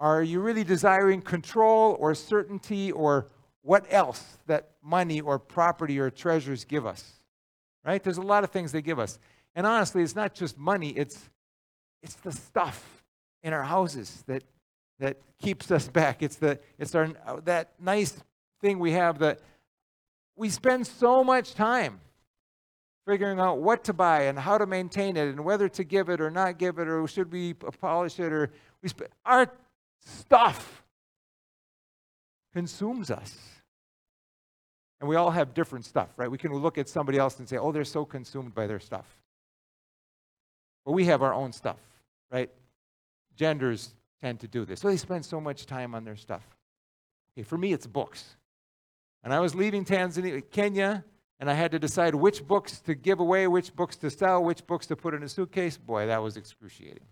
Are 0.00 0.22
you 0.22 0.40
really 0.40 0.64
desiring 0.64 1.20
control 1.20 1.94
or 2.00 2.14
certainty 2.14 2.90
or 2.90 3.26
what 3.62 3.84
else 3.90 4.38
that 4.46 4.70
money 4.82 5.20
or 5.20 5.38
property 5.38 6.00
or 6.00 6.10
treasures 6.10 6.64
give 6.64 6.86
us? 6.86 7.20
Right? 7.84 8.02
There's 8.02 8.16
a 8.16 8.22
lot 8.22 8.42
of 8.42 8.50
things 8.50 8.72
they 8.72 8.80
give 8.80 8.98
us. 8.98 9.18
And 9.54 9.66
honestly, 9.66 10.02
it's 10.02 10.16
not 10.16 10.34
just 10.34 10.56
money, 10.56 10.90
it's, 10.90 11.30
it's 12.02 12.14
the 12.14 12.32
stuff 12.32 13.04
in 13.42 13.52
our 13.52 13.62
houses 13.62 14.24
that, 14.26 14.42
that 15.00 15.18
keeps 15.40 15.70
us 15.70 15.86
back. 15.88 16.22
It's, 16.22 16.36
the, 16.36 16.58
it's 16.78 16.94
our, 16.94 17.08
that 17.44 17.72
nice 17.78 18.16
thing 18.62 18.78
we 18.78 18.92
have 18.92 19.18
that 19.18 19.40
we 20.36 20.48
spend 20.48 20.86
so 20.86 21.22
much 21.22 21.54
time 21.54 22.00
figuring 23.06 23.38
out 23.38 23.58
what 23.58 23.84
to 23.84 23.92
buy 23.92 24.22
and 24.22 24.38
how 24.38 24.56
to 24.56 24.66
maintain 24.66 25.16
it 25.16 25.28
and 25.28 25.44
whether 25.44 25.68
to 25.68 25.84
give 25.84 26.08
it 26.08 26.20
or 26.20 26.30
not 26.30 26.58
give 26.58 26.78
it 26.78 26.88
or 26.88 27.06
should 27.06 27.30
we 27.32 27.52
polish 27.54 28.18
it 28.20 28.32
or 28.32 28.50
we 28.82 28.88
sp- 28.88 29.12
our 29.24 29.50
stuff 30.04 30.82
consumes 32.52 33.10
us 33.10 33.38
and 35.00 35.08
we 35.08 35.16
all 35.16 35.30
have 35.30 35.54
different 35.54 35.84
stuff 35.84 36.08
right 36.16 36.30
we 36.30 36.38
can 36.38 36.52
look 36.52 36.78
at 36.78 36.88
somebody 36.88 37.18
else 37.18 37.38
and 37.38 37.48
say 37.48 37.56
oh 37.56 37.70
they're 37.70 37.84
so 37.84 38.04
consumed 38.04 38.54
by 38.54 38.66
their 38.66 38.80
stuff 38.80 39.06
but 40.84 40.92
we 40.92 41.04
have 41.04 41.22
our 41.22 41.34
own 41.34 41.52
stuff 41.52 41.78
right 42.30 42.50
genders 43.36 43.94
tend 44.20 44.40
to 44.40 44.48
do 44.48 44.64
this 44.64 44.80
so 44.80 44.88
they 44.88 44.96
spend 44.96 45.24
so 45.24 45.40
much 45.40 45.66
time 45.66 45.94
on 45.94 46.04
their 46.04 46.16
stuff 46.16 46.42
okay 47.34 47.44
for 47.44 47.56
me 47.56 47.72
it's 47.72 47.86
books 47.86 48.36
and 49.22 49.32
i 49.32 49.38
was 49.38 49.54
leaving 49.54 49.84
tanzania 49.84 50.42
kenya 50.50 51.04
and 51.40 51.50
I 51.50 51.54
had 51.54 51.70
to 51.72 51.78
decide 51.78 52.14
which 52.14 52.46
books 52.46 52.80
to 52.80 52.94
give 52.94 53.18
away, 53.18 53.46
which 53.48 53.74
books 53.74 53.96
to 53.96 54.10
sell, 54.10 54.44
which 54.44 54.66
books 54.66 54.86
to 54.88 54.94
put 54.96 55.14
in 55.14 55.22
a 55.22 55.28
suitcase. 55.28 55.78
Boy, 55.78 56.06
that 56.06 56.22
was 56.22 56.36
excruciating. 56.36 57.06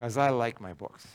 Because 0.00 0.16
I 0.16 0.30
like 0.30 0.60
my 0.60 0.72
books. 0.72 1.06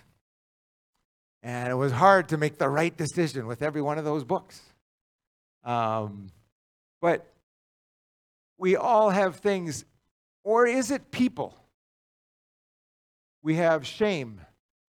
And 1.44 1.70
it 1.70 1.76
was 1.76 1.92
hard 1.92 2.30
to 2.30 2.38
make 2.38 2.58
the 2.58 2.68
right 2.68 2.96
decision 2.96 3.48
with 3.48 3.62
every 3.62 3.82
one 3.82 3.98
of 3.98 4.06
those 4.06 4.24
books. 4.24 4.62
Um, 5.64 6.32
but 7.02 7.26
we 8.58 8.76
all 8.76 9.10
have 9.10 9.38
things, 9.38 9.86
or 10.44 10.66
is 10.66 10.92
it 10.92 11.12
people? 11.12 11.56
We 13.44 13.56
have 13.56 13.86
shame, 13.86 14.42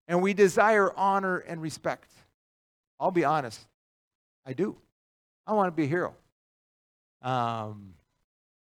and 0.08 0.22
we 0.22 0.32
desire 0.32 0.92
honor 0.96 1.38
and 1.38 1.60
respect. 1.60 2.10
I'll 2.98 3.10
be 3.10 3.24
honest, 3.24 3.60
I 4.46 4.52
do. 4.52 4.76
I 5.46 5.52
want 5.52 5.68
to 5.68 5.72
be 5.72 5.84
a 5.84 5.86
hero. 5.86 6.14
Um, 7.22 7.94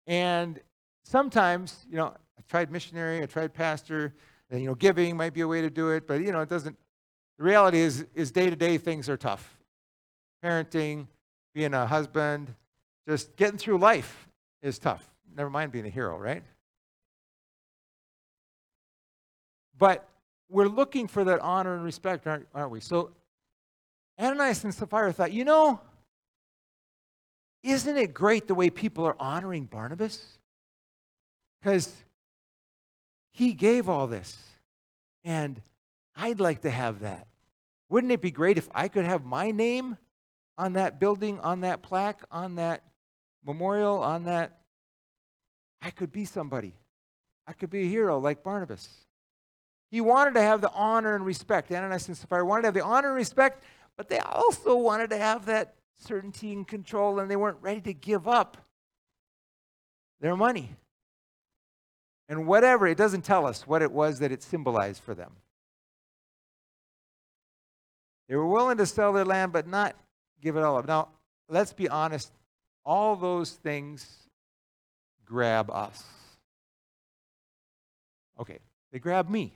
and 0.07 0.59
sometimes, 1.03 1.85
you 1.89 1.97
know, 1.97 2.07
I 2.07 2.41
tried 2.47 2.71
missionary, 2.71 3.21
I 3.21 3.25
tried 3.25 3.53
pastor, 3.53 4.13
and, 4.49 4.61
you 4.61 4.67
know, 4.67 4.75
giving 4.75 5.17
might 5.17 5.33
be 5.33 5.41
a 5.41 5.47
way 5.47 5.61
to 5.61 5.69
do 5.69 5.89
it, 5.89 6.07
but, 6.07 6.21
you 6.21 6.31
know, 6.31 6.41
it 6.41 6.49
doesn't. 6.49 6.77
The 7.37 7.43
reality 7.43 7.79
is, 7.79 8.05
is 8.15 8.31
day-to-day 8.31 8.77
things 8.77 9.09
are 9.09 9.17
tough. 9.17 9.57
Parenting, 10.43 11.07
being 11.53 11.73
a 11.73 11.85
husband, 11.85 12.53
just 13.07 13.35
getting 13.35 13.57
through 13.57 13.77
life 13.77 14.27
is 14.61 14.79
tough. 14.79 15.03
Never 15.35 15.49
mind 15.49 15.71
being 15.71 15.85
a 15.85 15.89
hero, 15.89 16.17
right? 16.17 16.43
But 19.77 20.07
we're 20.49 20.67
looking 20.67 21.07
for 21.07 21.23
that 21.25 21.39
honor 21.41 21.75
and 21.75 21.83
respect, 21.83 22.25
aren't, 22.27 22.47
aren't 22.53 22.71
we? 22.71 22.79
So 22.79 23.11
Ananias 24.19 24.63
and 24.63 24.73
Sapphira 24.73 25.11
thought, 25.11 25.33
you 25.33 25.43
know, 25.43 25.81
isn't 27.63 27.97
it 27.97 28.13
great 28.13 28.47
the 28.47 28.55
way 28.55 28.69
people 28.69 29.05
are 29.05 29.15
honoring 29.19 29.65
Barnabas? 29.65 30.37
Because 31.59 31.93
he 33.33 33.53
gave 33.53 33.89
all 33.89 34.07
this. 34.07 34.37
And 35.23 35.61
I'd 36.15 36.39
like 36.39 36.61
to 36.61 36.69
have 36.69 37.01
that. 37.01 37.27
Wouldn't 37.89 38.11
it 38.11 38.21
be 38.21 38.31
great 38.31 38.57
if 38.57 38.69
I 38.73 38.87
could 38.87 39.05
have 39.05 39.25
my 39.25 39.51
name 39.51 39.97
on 40.57 40.73
that 40.73 40.99
building, 40.99 41.39
on 41.39 41.61
that 41.61 41.81
plaque, 41.81 42.21
on 42.31 42.55
that 42.55 42.83
memorial, 43.45 43.99
on 43.99 44.23
that? 44.25 44.59
I 45.81 45.91
could 45.91 46.11
be 46.11 46.25
somebody. 46.25 46.73
I 47.47 47.53
could 47.53 47.69
be 47.69 47.83
a 47.83 47.89
hero 47.89 48.17
like 48.17 48.43
Barnabas. 48.43 48.89
He 49.91 50.01
wanted 50.01 50.33
to 50.33 50.41
have 50.41 50.61
the 50.61 50.71
honor 50.71 51.15
and 51.15 51.25
respect. 51.25 51.71
Ananias 51.71 52.07
and 52.07 52.17
Sapphira 52.17 52.45
wanted 52.45 52.63
to 52.63 52.67
have 52.67 52.73
the 52.73 52.83
honor 52.83 53.09
and 53.09 53.17
respect, 53.17 53.63
but 53.97 54.09
they 54.09 54.19
also 54.19 54.75
wanted 54.75 55.11
to 55.11 55.17
have 55.17 55.45
that 55.45 55.75
certainty 55.97 56.51
and 56.53 56.67
control, 56.67 57.19
and 57.19 57.29
they 57.29 57.35
weren't 57.35 57.61
ready 57.61 57.81
to 57.81 57.93
give 57.93 58.27
up 58.27 58.57
their 60.19 60.35
money. 60.35 60.75
And 62.27 62.47
whatever, 62.47 62.87
it 62.87 62.97
doesn't 62.97 63.21
tell 63.21 63.45
us 63.45 63.67
what 63.67 63.81
it 63.81 63.91
was 63.91 64.19
that 64.19 64.31
it 64.31 64.41
symbolized 64.41 65.03
for 65.03 65.13
them. 65.13 65.31
They 68.27 68.35
were 68.35 68.47
willing 68.47 68.77
to 68.77 68.85
sell 68.85 69.13
their 69.13 69.25
land, 69.25 69.53
but 69.53 69.67
not 69.67 69.95
give 70.41 70.57
it 70.57 70.63
all 70.63 70.77
up. 70.77 70.87
Now, 70.87 71.09
let's 71.49 71.73
be 71.73 71.87
honest, 71.89 72.31
all 72.83 73.15
those 73.15 73.51
things 73.51 74.05
grab 75.25 75.69
us. 75.69 76.03
Okay, 78.39 78.59
they 78.91 78.99
grab 78.99 79.29
me. 79.29 79.53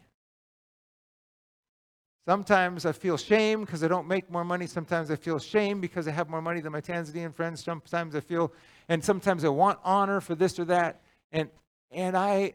Sometimes 2.30 2.86
I 2.86 2.92
feel 2.92 3.18
shame 3.18 3.62
because 3.62 3.84
I 3.84 3.88
don't 3.88 4.08
make 4.08 4.30
more 4.30 4.44
money. 4.44 4.68
Sometimes 4.68 5.10
I 5.10 5.16
feel 5.16 5.40
shame 5.40 5.82
because 5.82 6.08
I 6.08 6.12
have 6.12 6.30
more 6.30 6.44
money 6.44 6.62
than 6.62 6.72
my 6.72 6.82
Tanzanian 6.82 7.34
friends. 7.34 7.64
Sometimes 7.64 8.16
I 8.16 8.20
feel, 8.20 8.54
and 8.88 9.04
sometimes 9.04 9.44
I 9.44 9.50
want 9.50 9.80
honor 9.84 10.22
for 10.22 10.36
this 10.36 10.60
or 10.60 10.66
that. 10.66 11.02
And, 11.32 11.50
and 11.92 12.16
I, 12.16 12.54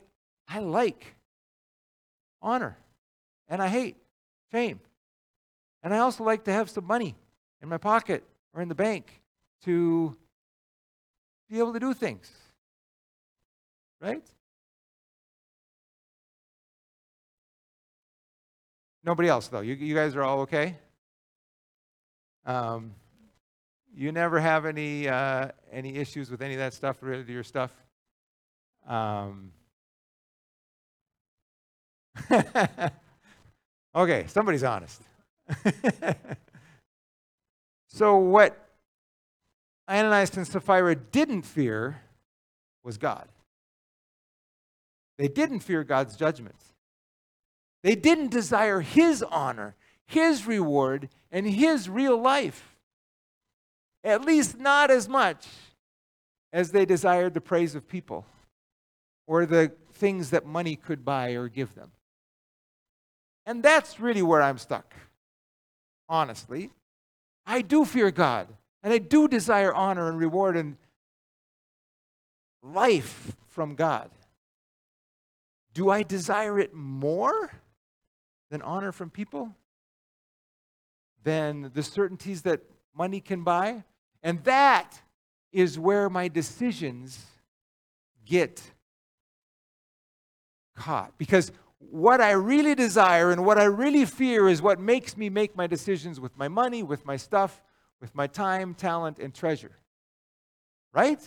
I 0.49 0.61
like 0.61 1.17
honor. 2.41 2.77
And 3.49 3.61
I 3.61 3.67
hate 3.67 3.97
shame. 4.53 4.79
And 5.85 5.95
I 5.95 5.99
also 5.99 6.25
like 6.25 6.45
to 6.45 6.53
have 6.53 6.71
some 6.71 6.87
money 6.87 7.15
in 7.63 7.69
my 7.69 7.77
pocket 7.77 8.25
or 8.55 8.63
in 8.63 8.69
the 8.69 8.75
bank 8.75 9.21
to 9.65 10.17
be 11.51 11.59
able 11.59 11.75
to 11.75 11.79
do 11.79 11.93
things. 11.93 12.33
Right? 14.01 14.25
Nobody 19.05 19.29
else, 19.29 19.49
though. 19.49 19.61
You, 19.61 19.75
you 19.75 19.95
guys 19.95 20.17
are 20.17 20.23
all 20.23 20.41
okay? 20.41 20.79
Um, 22.47 22.95
you 23.95 24.11
never 24.11 24.41
have 24.41 24.65
any 24.65 25.07
uh, 25.07 25.49
any 25.71 25.97
issues 25.97 26.31
with 26.31 26.41
any 26.43 26.55
of 26.55 26.59
that 26.59 26.73
stuff 26.73 26.97
related 27.03 27.27
to 27.27 27.33
your 27.33 27.45
stuff. 27.45 27.71
Um, 28.87 29.53
okay, 33.95 34.25
somebody's 34.29 34.65
honest. 34.65 35.03
so 37.89 38.17
what 38.17 38.69
Ananias 39.89 40.37
and 40.37 40.47
Sapphira 40.47 40.95
didn't 40.95 41.43
fear 41.43 42.01
was 42.83 42.99
God. 42.99 43.29
They 45.19 45.29
didn't 45.29 45.61
fear 45.61 45.85
God's 45.85 46.17
judgments. 46.17 46.73
They 47.83 47.95
didn't 47.95 48.31
desire 48.31 48.81
his 48.81 49.23
honor, 49.23 49.77
His 50.07 50.47
reward 50.47 51.11
and 51.31 51.47
His 51.47 51.89
real 51.89 52.21
life. 52.21 52.77
At 54.03 54.25
least 54.25 54.59
not 54.59 54.91
as 54.91 55.09
much 55.09 55.47
as 56.53 56.71
they 56.71 56.85
desired 56.85 57.35
the 57.35 57.41
praise 57.41 57.75
of 57.75 57.89
people 57.89 58.27
or 59.27 59.47
the 59.47 59.73
things 59.93 60.31
that 60.31 60.47
money 60.47 60.77
could 60.77 61.05
buy 61.05 61.33
or 61.33 61.49
give 61.49 61.75
them. 61.75 61.91
And 63.47 63.63
that's 63.63 64.01
really 64.01 64.23
where 64.23 64.43
I'm 64.43 64.59
stuck, 64.59 64.95
honestly. 66.09 66.71
I 67.47 67.61
do 67.61 67.85
fear 67.85 68.11
God, 68.11 68.49
and 68.83 68.93
I 68.93 68.99
do 68.99 69.29
desire 69.29 69.73
honor 69.73 70.09
and 70.09 70.19
reward 70.19 70.57
and 70.57 70.77
life 72.63 73.37
from 73.49 73.75
God. 73.75 74.11
Do 75.75 75.91
I 75.91 76.03
desire 76.03 76.59
it 76.59 76.73
more 76.73 77.53
than 78.51 78.63
honor 78.63 78.93
from 78.93 79.11
people? 79.11 79.55
Than 81.23 81.71
the 81.75 81.83
certainties 81.83 82.43
that 82.43 82.61
money 82.95 83.21
can 83.21 83.43
buy? 83.43 83.85
And 84.23 84.43
that 84.45 85.01
is 85.53 85.79
where 85.79 86.09
my 86.09 86.29
decisions 86.29 87.27
get 88.25 88.63
caught. 90.75 91.17
Because 91.19 91.53
what 91.91 92.21
I 92.21 92.33
really 92.33 92.75
desire 92.75 93.31
and 93.31 93.45
what 93.45 93.59
I 93.59 93.65
really 93.65 94.05
fear 94.05 94.49
is 94.49 94.61
what 94.61 94.81
makes 94.81 95.17
me 95.17 95.29
make 95.29 95.57
my 95.57 95.67
decisions 95.67 96.21
with 96.21 96.37
my 96.37 96.49
money, 96.49 96.83
with 96.83 97.05
my 97.05 97.17
stuff, 97.17 97.63
with 98.01 98.15
my 98.15 98.27
time, 98.27 98.75
talent, 98.75 99.19
and 99.19 99.35
treasure. 99.35 99.79
Right? 100.93 101.21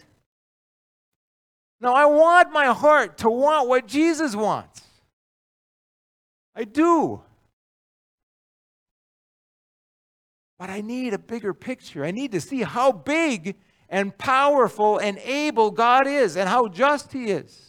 Now, 1.80 1.94
I 1.94 2.06
want 2.06 2.52
my 2.52 2.68
heart 2.68 3.20
to 3.20 3.30
want 3.30 3.68
what 3.68 3.88
Jesus 3.88 4.36
wants. 4.36 4.82
I 6.56 6.64
do. 6.64 7.22
But 10.58 10.70
I 10.70 10.82
need 10.82 11.14
a 11.14 11.20
bigger 11.20 11.54
picture. 11.54 12.04
I 12.04 12.12
need 12.12 12.32
to 12.32 12.42
see 12.42 12.64
how 12.64 12.92
big 12.92 13.56
and 13.90 14.18
powerful 14.18 14.98
and 14.98 15.18
able 15.20 15.72
God 15.72 16.08
is 16.08 16.36
and 16.36 16.50
how 16.50 16.68
just 16.68 17.14
He 17.14 17.26
is 17.26 17.67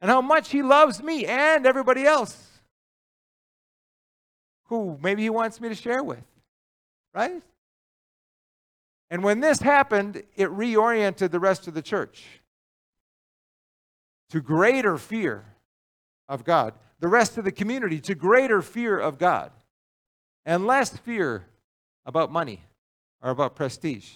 and 0.00 0.10
how 0.10 0.20
much 0.20 0.50
He 0.50 0.62
loves 0.62 1.02
me 1.02 1.26
and 1.26 1.66
everybody 1.66 2.04
else 2.04 2.46
who 4.64 4.98
maybe 5.02 5.22
He 5.22 5.30
wants 5.30 5.60
me 5.60 5.68
to 5.68 5.74
share 5.74 6.02
with. 6.02 6.24
Right? 7.14 7.42
And 9.10 9.22
when 9.22 9.40
this 9.40 9.60
happened, 9.60 10.22
it 10.34 10.48
reoriented 10.48 11.30
the 11.30 11.40
rest 11.40 11.68
of 11.68 11.74
the 11.74 11.82
church 11.82 12.24
to 14.30 14.40
greater 14.40 14.98
fear 14.98 15.44
of 16.28 16.44
God. 16.44 16.74
The 16.98 17.08
rest 17.08 17.38
of 17.38 17.44
the 17.44 17.52
community 17.52 18.00
to 18.00 18.14
greater 18.14 18.62
fear 18.62 18.98
of 18.98 19.18
God 19.18 19.52
and 20.44 20.66
less 20.66 20.96
fear 20.96 21.44
about 22.04 22.32
money 22.32 22.62
or 23.22 23.30
about 23.30 23.54
prestige. 23.54 24.10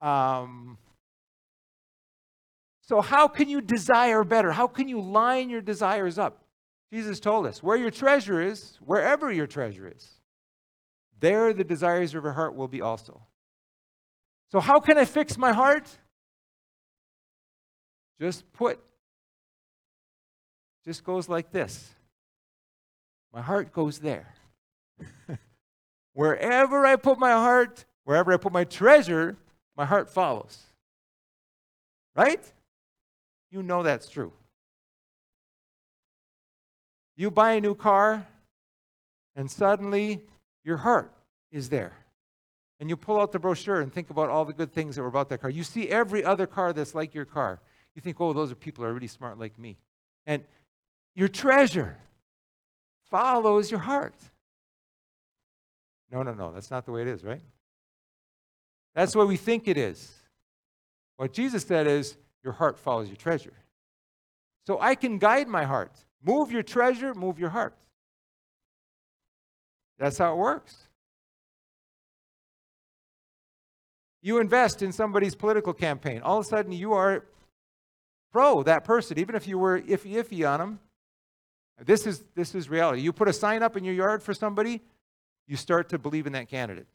Um, 0.00 0.78
so, 2.84 3.00
how 3.00 3.28
can 3.28 3.48
you 3.48 3.60
desire 3.60 4.24
better? 4.24 4.50
How 4.50 4.66
can 4.66 4.88
you 4.88 5.00
line 5.00 5.48
your 5.48 5.60
desires 5.60 6.18
up? 6.18 6.44
Jesus 6.92 7.20
told 7.20 7.46
us 7.46 7.62
where 7.62 7.76
your 7.76 7.90
treasure 7.90 8.40
is, 8.40 8.76
wherever 8.84 9.30
your 9.30 9.46
treasure 9.46 9.90
is, 9.94 10.10
there 11.20 11.52
the 11.52 11.64
desires 11.64 12.14
of 12.14 12.24
your 12.24 12.32
heart 12.32 12.56
will 12.56 12.68
be 12.68 12.80
also. 12.80 13.22
So, 14.50 14.58
how 14.58 14.80
can 14.80 14.98
I 14.98 15.04
fix 15.04 15.38
my 15.38 15.52
heart? 15.52 15.88
Just 18.20 18.52
put, 18.52 18.80
just 20.84 21.04
goes 21.04 21.28
like 21.28 21.52
this. 21.52 21.88
My 23.32 23.42
heart 23.42 23.72
goes 23.72 24.00
there. 24.00 24.34
wherever 26.12 26.84
I 26.84 26.96
put 26.96 27.18
my 27.18 27.30
heart, 27.30 27.84
wherever 28.04 28.32
I 28.32 28.36
put 28.36 28.52
my 28.52 28.64
treasure, 28.64 29.36
my 29.76 29.84
heart 29.86 30.10
follows. 30.10 30.58
Right? 32.14 32.42
You 33.52 33.62
know 33.62 33.82
that's 33.82 34.08
true. 34.08 34.32
You 37.16 37.30
buy 37.30 37.52
a 37.52 37.60
new 37.60 37.74
car, 37.74 38.26
and 39.36 39.50
suddenly 39.50 40.22
your 40.64 40.78
heart 40.78 41.12
is 41.50 41.68
there. 41.68 41.92
And 42.80 42.88
you 42.88 42.96
pull 42.96 43.20
out 43.20 43.30
the 43.30 43.38
brochure 43.38 43.80
and 43.80 43.92
think 43.92 44.10
about 44.10 44.30
all 44.30 44.44
the 44.44 44.54
good 44.54 44.72
things 44.72 44.96
that 44.96 45.02
were 45.02 45.08
about 45.08 45.28
that 45.28 45.42
car. 45.42 45.50
You 45.50 45.62
see 45.62 45.88
every 45.88 46.24
other 46.24 46.46
car 46.46 46.72
that's 46.72 46.94
like 46.94 47.14
your 47.14 47.26
car. 47.26 47.60
You 47.94 48.00
think, 48.00 48.20
oh, 48.20 48.32
those 48.32 48.50
are 48.50 48.56
people 48.56 48.84
are 48.84 48.92
really 48.92 49.06
smart 49.06 49.38
like 49.38 49.58
me. 49.58 49.76
And 50.26 50.42
your 51.14 51.28
treasure 51.28 51.98
follows 53.10 53.70
your 53.70 53.80
heart. 53.80 54.16
No, 56.10 56.22
no, 56.22 56.32
no. 56.32 56.52
That's 56.52 56.70
not 56.70 56.86
the 56.86 56.92
way 56.92 57.02
it 57.02 57.08
is, 57.08 57.22
right? 57.22 57.42
That's 58.94 59.14
what 59.14 59.28
we 59.28 59.36
think 59.36 59.68
it 59.68 59.76
is. 59.76 60.12
What 61.18 61.32
Jesus 61.32 61.62
said 61.62 61.86
is, 61.86 62.16
your 62.42 62.52
heart 62.52 62.78
follows 62.78 63.08
your 63.08 63.16
treasure. 63.16 63.52
So 64.66 64.78
I 64.80 64.94
can 64.94 65.18
guide 65.18 65.48
my 65.48 65.64
heart. 65.64 65.92
Move 66.24 66.52
your 66.52 66.62
treasure, 66.62 67.14
move 67.14 67.38
your 67.38 67.50
heart. 67.50 67.74
That's 69.98 70.18
how 70.18 70.32
it 70.32 70.36
works. 70.36 70.88
You 74.22 74.38
invest 74.38 74.82
in 74.82 74.92
somebody's 74.92 75.34
political 75.34 75.72
campaign. 75.72 76.22
All 76.22 76.38
of 76.38 76.46
a 76.46 76.48
sudden, 76.48 76.72
you 76.72 76.92
are 76.92 77.24
pro 78.32 78.62
that 78.62 78.84
person, 78.84 79.18
even 79.18 79.34
if 79.34 79.48
you 79.48 79.58
were 79.58 79.80
iffy 79.80 80.14
iffy 80.14 80.48
on 80.48 80.60
them. 80.60 80.80
This 81.84 82.06
is, 82.06 82.24
this 82.34 82.54
is 82.54 82.70
reality. 82.70 83.02
You 83.02 83.12
put 83.12 83.28
a 83.28 83.32
sign 83.32 83.62
up 83.62 83.76
in 83.76 83.84
your 83.84 83.94
yard 83.94 84.22
for 84.22 84.32
somebody, 84.32 84.80
you 85.48 85.56
start 85.56 85.88
to 85.88 85.98
believe 85.98 86.26
in 86.26 86.32
that 86.34 86.48
candidate. 86.48 86.86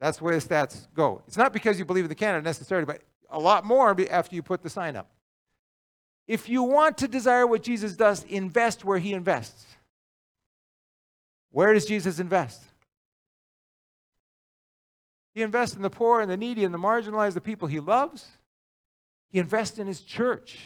That's 0.00 0.22
way 0.22 0.38
the 0.38 0.40
stats 0.40 0.86
go. 0.94 1.20
It's 1.26 1.36
not 1.36 1.52
because 1.52 1.78
you 1.78 1.84
believe 1.84 2.04
in 2.04 2.08
the 2.08 2.14
candidate 2.14 2.44
necessarily, 2.44 2.86
but 2.86 3.02
a 3.30 3.38
lot 3.38 3.64
more 3.64 3.96
after 4.10 4.34
you 4.34 4.42
put 4.42 4.62
the 4.62 4.70
sign 4.70 4.96
up. 4.96 5.10
If 6.26 6.48
you 6.48 6.62
want 6.62 6.98
to 6.98 7.08
desire 7.08 7.46
what 7.46 7.62
Jesus 7.62 7.96
does, 7.96 8.24
invest 8.24 8.84
where 8.84 8.98
he 8.98 9.12
invests. 9.12 9.66
Where 11.50 11.74
does 11.74 11.86
Jesus 11.86 12.20
invest? 12.20 12.62
He 15.34 15.42
invests 15.42 15.76
in 15.76 15.82
the 15.82 15.90
poor 15.90 16.20
and 16.20 16.30
the 16.30 16.36
needy 16.36 16.64
and 16.64 16.72
the 16.72 16.78
marginalized, 16.78 17.34
the 17.34 17.40
people 17.40 17.68
he 17.68 17.80
loves. 17.80 18.26
He 19.30 19.38
invests 19.38 19.78
in 19.78 19.86
his 19.86 20.00
church. 20.00 20.58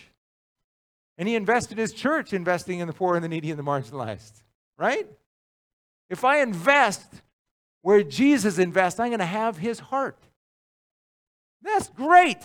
And 1.17 1.29
he 1.29 1.35
invests 1.35 1.71
in 1.71 1.79
his 1.79 1.93
church 1.93 2.33
investing 2.33 2.81
in 2.81 2.87
the 2.87 2.93
poor 2.93 3.15
and 3.15 3.25
the 3.25 3.29
needy 3.29 3.51
and 3.51 3.59
the 3.59 3.65
marginalized. 3.65 4.43
Right? 4.77 5.07
If 6.11 6.25
I 6.25 6.41
invest 6.41 7.23
where 7.83 8.03
Jesus 8.03 8.59
invests, 8.59 8.99
I'm 9.01 9.09
going 9.09 9.19
to 9.19 9.27
have 9.27 9.59
his 9.59 9.79
heart. 9.79 10.19
That's 11.65 11.89
great. 11.89 12.39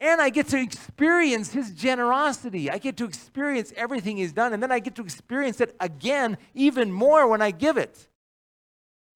And 0.00 0.20
I 0.20 0.30
get 0.30 0.48
to 0.48 0.60
experience 0.60 1.52
his 1.52 1.72
generosity. 1.72 2.70
I 2.70 2.78
get 2.78 2.96
to 2.98 3.04
experience 3.04 3.72
everything 3.76 4.18
he's 4.18 4.32
done. 4.32 4.52
And 4.52 4.62
then 4.62 4.70
I 4.70 4.78
get 4.78 4.94
to 4.96 5.02
experience 5.02 5.60
it 5.60 5.74
again, 5.80 6.38
even 6.54 6.92
more 6.92 7.26
when 7.26 7.42
I 7.42 7.50
give 7.50 7.76
it. 7.76 8.08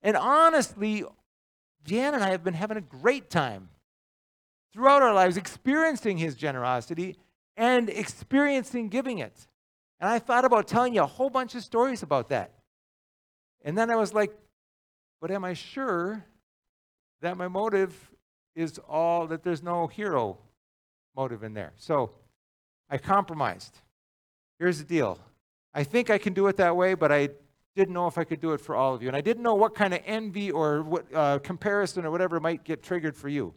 And 0.02 0.16
honestly, 0.16 1.04
Jan 1.84 2.14
and 2.14 2.24
I 2.24 2.30
have 2.30 2.42
been 2.42 2.54
having 2.54 2.78
a 2.78 2.80
great 2.80 3.30
time 3.30 3.68
throughout 4.72 5.02
our 5.02 5.14
lives 5.14 5.36
experiencing 5.36 6.16
his 6.16 6.34
generosity 6.34 7.16
and 7.56 7.88
experiencing 7.88 8.88
giving 8.88 9.18
it. 9.18 9.46
And 10.00 10.10
I 10.10 10.18
thought 10.18 10.44
about 10.44 10.66
telling 10.66 10.94
you 10.94 11.02
a 11.02 11.06
whole 11.06 11.30
bunch 11.30 11.54
of 11.54 11.62
stories 11.62 12.02
about 12.02 12.30
that. 12.30 12.52
And 13.64 13.78
then 13.78 13.90
I 13.90 13.96
was 13.96 14.12
like, 14.12 14.32
but 15.20 15.30
am 15.30 15.44
I 15.44 15.52
sure 15.52 16.24
that 17.20 17.36
my 17.36 17.46
motive 17.46 18.11
is 18.54 18.78
all, 18.88 19.26
that 19.28 19.42
there's 19.42 19.62
no 19.62 19.86
hero 19.86 20.38
motive 21.16 21.42
in 21.42 21.54
there? 21.54 21.72
So 21.76 22.10
I 22.90 22.98
compromised. 22.98 23.78
Here's 24.58 24.78
the 24.78 24.84
deal 24.84 25.18
I 25.74 25.84
think 25.84 26.10
I 26.10 26.18
can 26.18 26.34
do 26.34 26.46
it 26.48 26.56
that 26.58 26.76
way, 26.76 26.94
but 26.94 27.10
I 27.10 27.30
didn't 27.74 27.94
know 27.94 28.06
if 28.06 28.18
I 28.18 28.24
could 28.24 28.40
do 28.40 28.52
it 28.52 28.60
for 28.60 28.76
all 28.76 28.94
of 28.94 29.02
you. 29.02 29.08
And 29.08 29.16
I 29.16 29.22
didn't 29.22 29.42
know 29.42 29.54
what 29.54 29.74
kind 29.74 29.94
of 29.94 30.00
envy 30.04 30.50
or 30.50 30.82
what, 30.82 31.06
uh, 31.14 31.38
comparison 31.38 32.04
or 32.04 32.10
whatever 32.10 32.38
might 32.38 32.64
get 32.64 32.82
triggered 32.82 33.16
for 33.16 33.28
you. 33.28 33.54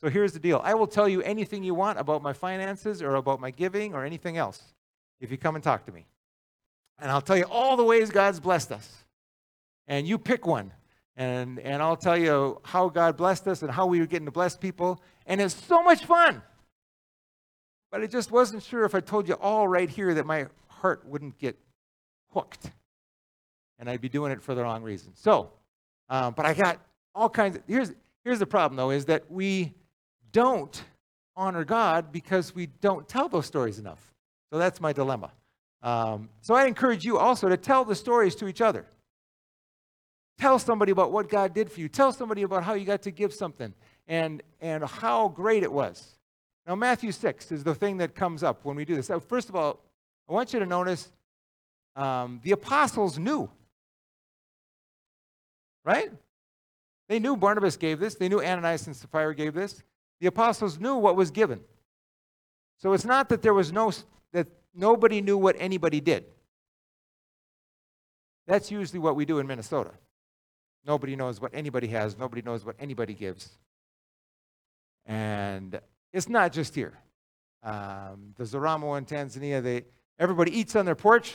So 0.00 0.08
here's 0.10 0.32
the 0.32 0.38
deal 0.38 0.60
I 0.64 0.74
will 0.74 0.86
tell 0.86 1.08
you 1.08 1.22
anything 1.22 1.62
you 1.62 1.74
want 1.74 1.98
about 1.98 2.22
my 2.22 2.32
finances 2.32 3.02
or 3.02 3.14
about 3.14 3.40
my 3.40 3.50
giving 3.50 3.94
or 3.94 4.04
anything 4.04 4.36
else 4.36 4.60
if 5.20 5.30
you 5.30 5.38
come 5.38 5.54
and 5.54 5.64
talk 5.64 5.86
to 5.86 5.92
me. 5.92 6.06
And 6.98 7.10
I'll 7.10 7.22
tell 7.22 7.36
you 7.36 7.44
all 7.44 7.76
the 7.76 7.84
ways 7.84 8.10
God's 8.10 8.40
blessed 8.40 8.72
us. 8.72 9.04
And 9.86 10.06
you 10.06 10.18
pick 10.18 10.46
one. 10.46 10.72
And, 11.16 11.58
and 11.60 11.82
I'll 11.82 11.96
tell 11.96 12.16
you 12.16 12.60
how 12.62 12.88
God 12.88 13.16
blessed 13.16 13.48
us 13.48 13.62
and 13.62 13.70
how 13.70 13.86
we 13.86 14.00
were 14.00 14.06
getting 14.06 14.26
to 14.26 14.32
bless 14.32 14.56
people. 14.56 15.00
And 15.26 15.40
it's 15.40 15.54
so 15.54 15.82
much 15.82 16.04
fun. 16.04 16.42
But 17.90 18.02
I 18.02 18.06
just 18.06 18.30
wasn't 18.30 18.62
sure 18.62 18.84
if 18.84 18.94
I 18.94 19.00
told 19.00 19.28
you 19.28 19.34
all 19.34 19.66
right 19.66 19.88
here 19.88 20.12
that 20.14 20.26
my 20.26 20.46
heart 20.68 21.06
wouldn't 21.06 21.38
get 21.38 21.58
hooked 22.32 22.70
and 23.78 23.88
I'd 23.88 24.00
be 24.00 24.08
doing 24.08 24.32
it 24.32 24.42
for 24.42 24.54
the 24.54 24.62
wrong 24.62 24.82
reason. 24.82 25.12
So, 25.14 25.50
um, 26.08 26.34
but 26.34 26.46
I 26.46 26.54
got 26.54 26.80
all 27.14 27.28
kinds 27.28 27.56
of, 27.56 27.62
here's, 27.66 27.92
here's 28.24 28.38
the 28.38 28.46
problem 28.46 28.76
though, 28.76 28.90
is 28.90 29.06
that 29.06 29.30
we 29.30 29.74
don't 30.32 30.82
honor 31.36 31.64
God 31.64 32.12
because 32.12 32.54
we 32.54 32.66
don't 32.66 33.08
tell 33.08 33.28
those 33.28 33.46
stories 33.46 33.78
enough. 33.78 34.12
So 34.52 34.58
that's 34.58 34.80
my 34.80 34.92
dilemma. 34.92 35.32
Um, 35.82 36.30
so 36.40 36.54
I 36.54 36.66
encourage 36.66 37.04
you 37.04 37.18
also 37.18 37.48
to 37.48 37.56
tell 37.56 37.84
the 37.84 37.94
stories 37.94 38.34
to 38.36 38.48
each 38.48 38.60
other. 38.60 38.86
Tell 40.38 40.58
somebody 40.58 40.92
about 40.92 41.12
what 41.12 41.28
God 41.28 41.54
did 41.54 41.70
for 41.70 41.80
you. 41.80 41.88
Tell 41.88 42.12
somebody 42.12 42.42
about 42.42 42.62
how 42.62 42.74
you 42.74 42.84
got 42.84 43.02
to 43.02 43.10
give 43.10 43.32
something 43.32 43.72
and, 44.06 44.42
and 44.60 44.84
how 44.84 45.28
great 45.28 45.62
it 45.62 45.72
was. 45.72 46.16
Now, 46.66 46.74
Matthew 46.74 47.12
6 47.12 47.52
is 47.52 47.64
the 47.64 47.74
thing 47.74 47.98
that 47.98 48.14
comes 48.14 48.42
up 48.42 48.64
when 48.64 48.76
we 48.76 48.84
do 48.84 48.96
this. 48.96 49.06
So 49.06 49.20
first 49.20 49.48
of 49.48 49.56
all, 49.56 49.80
I 50.28 50.32
want 50.32 50.52
you 50.52 50.58
to 50.58 50.66
notice 50.66 51.10
um, 51.94 52.40
the 52.42 52.52
apostles 52.52 53.18
knew, 53.18 53.48
right? 55.84 56.10
They 57.08 57.18
knew 57.18 57.36
Barnabas 57.36 57.76
gave 57.76 58.00
this. 58.00 58.16
They 58.16 58.28
knew 58.28 58.40
Ananias 58.42 58.86
and 58.86 58.96
Sapphira 58.96 59.34
gave 59.34 59.54
this. 59.54 59.82
The 60.20 60.26
apostles 60.26 60.78
knew 60.78 60.96
what 60.96 61.16
was 61.16 61.30
given. 61.30 61.60
So 62.78 62.92
it's 62.92 63.04
not 63.04 63.28
that 63.28 63.42
there 63.42 63.54
was 63.54 63.72
no 63.72 63.92
that 64.32 64.48
nobody 64.74 65.22
knew 65.22 65.38
what 65.38 65.56
anybody 65.58 66.00
did. 66.00 66.24
That's 68.46 68.70
usually 68.70 68.98
what 68.98 69.16
we 69.16 69.24
do 69.24 69.38
in 69.38 69.46
Minnesota. 69.46 69.92
Nobody 70.86 71.16
knows 71.16 71.40
what 71.40 71.52
anybody 71.54 71.88
has, 71.88 72.16
nobody 72.16 72.42
knows 72.42 72.64
what 72.64 72.76
anybody 72.78 73.14
gives. 73.14 73.50
And 75.04 75.80
it's 76.12 76.28
not 76.28 76.52
just 76.52 76.74
here. 76.74 76.94
Um, 77.62 78.34
the 78.36 78.44
Zaramo 78.44 78.96
in 78.96 79.04
Tanzania, 79.04 79.62
they, 79.62 79.84
everybody 80.18 80.56
eats 80.56 80.76
on 80.76 80.84
their 80.84 80.94
porch 80.94 81.34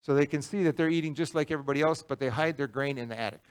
so 0.00 0.14
they 0.14 0.26
can 0.26 0.42
see 0.42 0.62
that 0.64 0.76
they're 0.76 0.88
eating 0.88 1.14
just 1.14 1.34
like 1.34 1.50
everybody 1.50 1.82
else, 1.82 2.02
but 2.02 2.18
they 2.18 2.28
hide 2.28 2.56
their 2.56 2.66
grain 2.68 2.98
in 2.98 3.08
the 3.08 3.18
attic. 3.18 3.42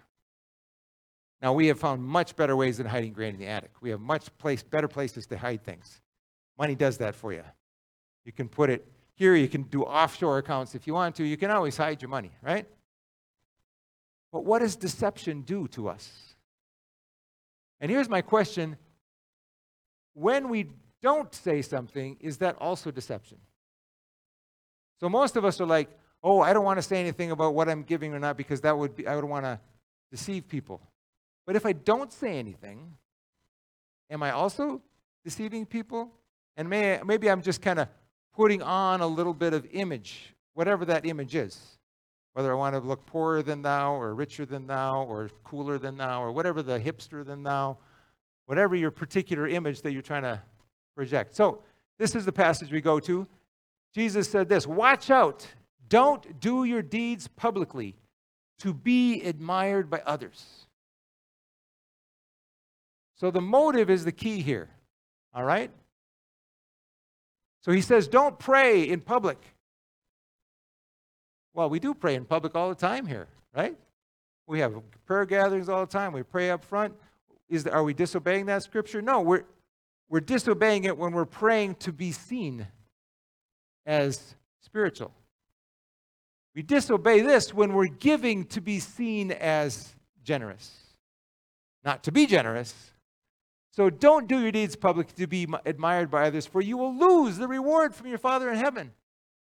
Now, 1.41 1.53
we 1.53 1.67
have 1.67 1.79
found 1.79 2.03
much 2.03 2.35
better 2.35 2.55
ways 2.55 2.77
than 2.77 2.85
hiding 2.85 3.13
grain 3.13 3.33
in 3.33 3.39
the 3.39 3.47
attic. 3.47 3.71
We 3.81 3.89
have 3.89 3.99
much 3.99 4.35
place, 4.37 4.61
better 4.61 4.87
places 4.87 5.25
to 5.27 5.37
hide 5.37 5.63
things. 5.63 5.99
Money 6.57 6.75
does 6.75 6.97
that 6.99 7.15
for 7.15 7.33
you. 7.33 7.43
You 8.25 8.31
can 8.31 8.47
put 8.47 8.69
it 8.69 8.87
here, 9.15 9.35
you 9.35 9.47
can 9.47 9.63
do 9.63 9.83
offshore 9.83 10.37
accounts 10.37 10.75
if 10.75 10.87
you 10.87 10.93
want 10.93 11.15
to. 11.15 11.23
You 11.23 11.37
can 11.37 11.51
always 11.51 11.75
hide 11.75 12.01
your 12.01 12.09
money, 12.09 12.31
right? 12.41 12.65
But 14.31 14.45
what 14.45 14.59
does 14.59 14.75
deception 14.75 15.41
do 15.41 15.67
to 15.69 15.89
us? 15.89 16.35
And 17.79 17.91
here's 17.91 18.09
my 18.09 18.21
question 18.21 18.77
when 20.13 20.49
we 20.49 20.67
don't 21.01 21.33
say 21.33 21.61
something, 21.61 22.17
is 22.19 22.37
that 22.37 22.55
also 22.59 22.91
deception? 22.91 23.37
So 24.99 25.09
most 25.09 25.35
of 25.35 25.45
us 25.45 25.59
are 25.59 25.65
like, 25.65 25.89
oh, 26.23 26.41
I 26.41 26.53
don't 26.53 26.65
want 26.65 26.77
to 26.77 26.83
say 26.83 26.99
anything 26.99 27.31
about 27.31 27.55
what 27.55 27.69
I'm 27.69 27.83
giving 27.83 28.13
or 28.13 28.19
not 28.19 28.37
because 28.37 28.61
that 28.61 28.77
would 28.77 28.95
be, 28.95 29.07
I 29.07 29.15
would 29.15 29.25
want 29.25 29.45
to 29.45 29.59
deceive 30.11 30.47
people. 30.47 30.81
But 31.47 31.55
if 31.55 31.65
I 31.65 31.73
don't 31.73 32.11
say 32.13 32.37
anything, 32.37 32.97
am 34.09 34.21
I 34.21 34.31
also 34.31 34.81
deceiving 35.23 35.65
people? 35.65 36.11
And 36.55 36.69
may, 36.69 36.99
maybe 37.03 37.29
I'm 37.29 37.41
just 37.41 37.61
kind 37.61 37.79
of 37.79 37.87
putting 38.35 38.61
on 38.61 39.01
a 39.01 39.07
little 39.07 39.33
bit 39.33 39.53
of 39.53 39.65
image, 39.71 40.35
whatever 40.53 40.85
that 40.85 41.05
image 41.05 41.35
is. 41.35 41.79
Whether 42.33 42.51
I 42.51 42.55
want 42.55 42.75
to 42.75 42.79
look 42.79 43.05
poorer 43.05 43.43
than 43.43 43.61
thou, 43.61 43.93
or 43.93 44.13
richer 44.13 44.45
than 44.45 44.67
thou, 44.67 45.03
or 45.03 45.29
cooler 45.43 45.77
than 45.77 45.97
thou, 45.97 46.23
or 46.23 46.31
whatever 46.31 46.61
the 46.61 46.79
hipster 46.79 47.25
than 47.25 47.43
thou, 47.43 47.77
whatever 48.45 48.75
your 48.75 48.91
particular 48.91 49.47
image 49.47 49.81
that 49.81 49.91
you're 49.91 50.01
trying 50.01 50.23
to 50.23 50.41
project. 50.95 51.35
So, 51.35 51.63
this 51.97 52.15
is 52.15 52.25
the 52.25 52.31
passage 52.31 52.71
we 52.71 52.81
go 52.81 52.99
to. 53.01 53.27
Jesus 53.93 54.29
said 54.29 54.47
this 54.47 54.65
Watch 54.65 55.09
out, 55.09 55.45
don't 55.89 56.39
do 56.39 56.63
your 56.63 56.81
deeds 56.81 57.27
publicly 57.27 57.95
to 58.59 58.73
be 58.73 59.21
admired 59.23 59.89
by 59.89 60.01
others. 60.05 60.65
So, 63.15 63.29
the 63.29 63.41
motive 63.41 63.89
is 63.89 64.05
the 64.05 64.11
key 64.11 64.41
here, 64.41 64.69
all 65.33 65.43
right? 65.43 65.71
So 67.61 67.71
he 67.71 67.81
says, 67.81 68.07
don't 68.07 68.37
pray 68.37 68.89
in 68.89 69.01
public. 69.01 69.37
Well, 71.53 71.69
we 71.69 71.79
do 71.79 71.93
pray 71.93 72.15
in 72.15 72.25
public 72.25 72.55
all 72.55 72.69
the 72.69 72.75
time 72.75 73.05
here, 73.05 73.27
right? 73.55 73.77
We 74.47 74.59
have 74.59 74.73
prayer 75.05 75.25
gatherings 75.25 75.69
all 75.69 75.85
the 75.85 75.91
time. 75.91 76.13
We 76.13 76.23
pray 76.23 76.49
up 76.49 76.63
front. 76.63 76.93
Is 77.49 77.67
are 77.67 77.83
we 77.83 77.93
disobeying 77.93 78.45
that 78.47 78.63
scripture? 78.63 79.01
No, 79.01 79.21
we're, 79.21 79.43
we're 80.09 80.21
disobeying 80.21 80.85
it 80.85 80.97
when 80.97 81.11
we're 81.11 81.25
praying 81.25 81.75
to 81.75 81.91
be 81.91 82.11
seen 82.11 82.67
as 83.85 84.35
spiritual. 84.61 85.11
We 86.55 86.61
disobey 86.61 87.21
this 87.21 87.53
when 87.53 87.73
we're 87.73 87.87
giving 87.87 88.45
to 88.47 88.61
be 88.61 88.79
seen 88.79 89.31
as 89.31 89.93
generous. 90.23 90.69
Not 91.83 92.03
to 92.03 92.11
be 92.11 92.25
generous, 92.25 92.91
so 93.71 93.89
don't 93.89 94.27
do 94.27 94.39
your 94.41 94.51
deeds 94.51 94.75
public 94.75 95.15
to 95.15 95.27
be 95.27 95.47
admired 95.65 96.11
by 96.11 96.27
others, 96.27 96.45
for 96.45 96.61
you 96.61 96.77
will 96.77 96.93
lose 96.93 97.37
the 97.37 97.47
reward 97.47 97.95
from 97.95 98.07
your 98.07 98.17
Father 98.17 98.51
in 98.51 98.57
heaven. 98.57 98.91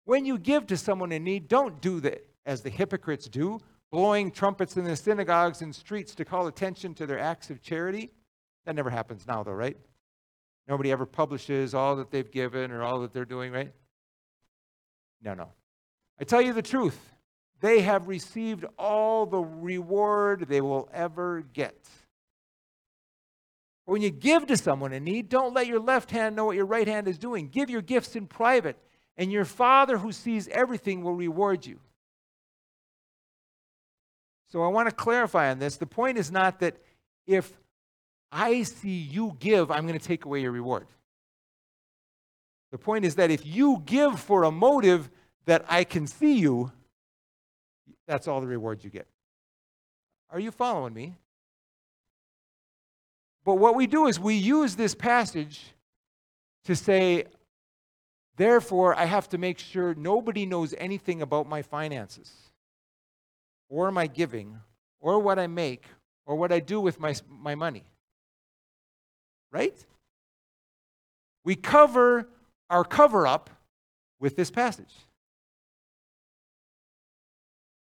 When 0.08 0.26
you 0.26 0.38
give 0.38 0.68
to 0.68 0.78
someone 0.78 1.12
in 1.12 1.26
need, 1.26 1.50
don't 1.50 1.82
do 1.82 2.00
that 2.00 2.26
as 2.46 2.62
the 2.62 2.70
hypocrites 2.70 3.28
do, 3.28 3.60
blowing 3.92 4.32
trumpets 4.32 4.78
in 4.78 4.86
the 4.86 4.96
synagogues 4.96 5.62
and 5.62 5.76
streets 5.76 6.16
to 6.16 6.24
call 6.24 6.48
attention 6.48 6.94
to 6.94 7.06
their 7.06 7.20
acts 7.20 7.50
of 7.50 7.62
charity. 7.62 8.12
That 8.66 8.76
never 8.76 8.90
happens 8.90 9.28
now, 9.28 9.44
though, 9.44 9.52
right? 9.52 9.76
Nobody 10.66 10.94
ever 10.94 11.06
publishes 11.06 11.74
all 11.74 11.98
that 11.98 12.10
they've 12.10 12.32
given 12.32 12.72
or 12.72 12.84
all 12.84 13.02
that 13.02 13.12
they're 13.12 13.26
doing, 13.26 13.52
right? 13.52 13.74
No, 15.22 15.34
no. 15.34 15.50
I 16.22 16.24
tell 16.24 16.42
you 16.42 16.54
the 16.54 16.62
truth. 16.62 16.98
They 17.60 17.82
have 17.82 18.08
received 18.08 18.64
all 18.80 19.26
the 19.26 19.44
reward 19.44 20.46
they 20.48 20.62
will 20.62 20.88
ever 20.94 21.42
get. 21.52 21.90
When 23.84 24.02
you 24.02 24.10
give 24.10 24.48
to 24.48 24.56
someone 24.56 24.94
in 24.94 25.04
need, 25.04 25.28
don't 25.28 25.54
let 25.54 25.68
your 25.68 25.82
left 25.82 26.12
hand 26.12 26.38
know 26.38 26.46
what 26.46 26.56
your 26.56 26.66
right 26.66 26.88
hand 26.88 27.10
is 27.10 27.18
doing. 27.18 27.50
Give 27.50 27.70
your 27.70 27.82
gifts 27.82 28.16
in 28.16 28.26
private, 28.26 28.78
and 29.18 29.32
your 29.32 29.46
Father 29.46 29.98
who 29.98 30.12
sees 30.12 30.48
everything 30.50 31.04
will 31.04 31.16
reward 31.16 31.66
you. 31.66 31.80
So 34.50 34.64
I 34.64 34.68
want 34.68 34.88
to 34.88 34.96
clarify 34.96 35.52
on 35.52 35.60
this. 35.60 35.78
The 35.78 35.86
point 35.86 36.18
is 36.18 36.32
not 36.32 36.60
that 36.60 36.78
if 37.26 37.52
I 38.32 38.64
see 38.64 38.98
you 38.98 39.36
give, 39.40 39.72
I'm 39.72 39.88
going 39.88 40.00
to 40.00 40.06
take 40.06 40.26
away 40.26 40.42
your 40.42 40.52
reward. 40.52 40.88
The 42.72 42.78
point 42.78 43.06
is 43.06 43.16
that 43.16 43.32
if 43.32 43.46
you 43.46 43.82
give 43.86 44.20
for 44.20 44.44
a 44.44 44.52
motive 44.52 45.10
that 45.46 45.66
I 45.70 45.84
can 45.84 46.08
see 46.08 46.38
you, 46.38 46.72
that's 48.08 48.28
all 48.28 48.42
the 48.42 48.48
reward 48.48 48.84
you 48.84 48.90
get. 48.90 49.08
Are 50.30 50.40
you 50.40 50.52
following 50.52 50.94
me? 50.94 51.16
But 53.46 53.56
what 53.56 53.76
we 53.76 53.88
do 53.88 54.08
is 54.08 54.20
we 54.20 54.36
use 54.36 54.76
this 54.76 54.94
passage 54.94 55.62
to 56.66 56.76
say, 56.76 57.26
therefore, 58.38 58.98
I 58.98 59.06
have 59.06 59.28
to 59.30 59.38
make 59.38 59.60
sure 59.60 59.94
nobody 59.94 60.46
knows 60.46 60.74
anything 60.78 61.22
about 61.22 61.48
my 61.48 61.62
finances 61.62 62.32
or 63.70 63.92
my 63.92 64.08
giving 64.08 64.60
or 65.00 65.20
what 65.20 65.38
I 65.38 65.48
make 65.48 65.84
or 66.26 66.36
what 66.36 66.52
I 66.52 66.60
do 66.60 66.80
with 66.80 67.00
my, 67.00 67.16
my 67.30 67.56
money. 67.56 67.84
Right? 69.52 69.76
We 71.44 71.56
cover 71.56 72.30
our 72.70 72.84
cover 72.84 73.28
up 73.28 73.50
with 74.20 74.36
this 74.36 74.52
passage. 74.52 74.94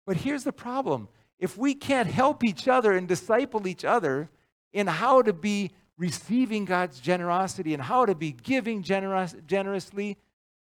But 0.05 0.17
here's 0.17 0.43
the 0.43 0.53
problem 0.53 1.07
if 1.39 1.57
we 1.57 1.75
can't 1.75 2.09
help 2.09 2.43
each 2.43 2.67
other 2.67 2.93
and 2.93 3.07
disciple 3.07 3.67
each 3.67 3.83
other, 3.83 4.29
in 4.73 4.87
how 4.87 5.21
to 5.21 5.33
be 5.33 5.71
receiving 5.97 6.65
God's 6.65 6.99
generosity 6.99 7.73
and 7.73 7.83
how 7.83 8.05
to 8.05 8.15
be 8.15 8.31
giving 8.31 8.81
generous, 8.81 9.35
generously. 9.45 10.17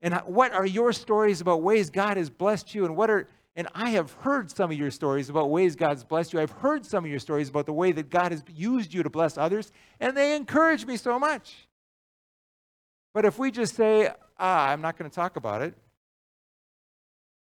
And 0.03 0.15
what 0.27 0.53
are 0.53 0.67
your 0.67 0.93
stories 0.93 1.41
about 1.41 1.63
ways 1.63 1.91
God 1.91 2.17
has 2.17 2.29
blessed 2.29 2.75
you? 2.75 2.85
And 2.85 2.97
what 2.97 3.11
are 3.11 3.29
and 3.57 3.69
I 3.75 3.91
have 3.91 4.13
heard 4.13 4.51
some 4.51 4.73
of 4.73 4.77
your 4.77 4.91
stories 4.91 5.29
about 5.29 5.49
ways 5.49 5.77
God's 5.77 6.03
blessed 6.03 6.33
you. 6.33 6.41
I've 6.41 6.51
heard 6.51 6.85
some 6.85 7.05
of 7.05 7.11
your 7.11 7.21
stories 7.21 7.49
about 7.49 7.67
the 7.67 7.73
way 7.73 7.93
that 7.93 8.11
God 8.11 8.33
has 8.33 8.43
used 8.53 8.93
you 8.93 9.05
to 9.05 9.11
bless 9.11 9.39
others, 9.39 9.71
and 10.01 10.17
they 10.17 10.35
encourage 10.35 10.85
me 10.85 10.97
so 10.97 11.21
much. 11.21 11.69
But 13.13 13.25
if 13.25 13.39
we 13.39 13.53
just 13.53 13.77
say, 13.77 14.09
ah, 14.39 14.69
I'm 14.69 14.81
not 14.81 14.99
going 14.99 15.09
to 15.09 15.15
talk 15.15 15.37
about 15.37 15.63
it, 15.63 15.75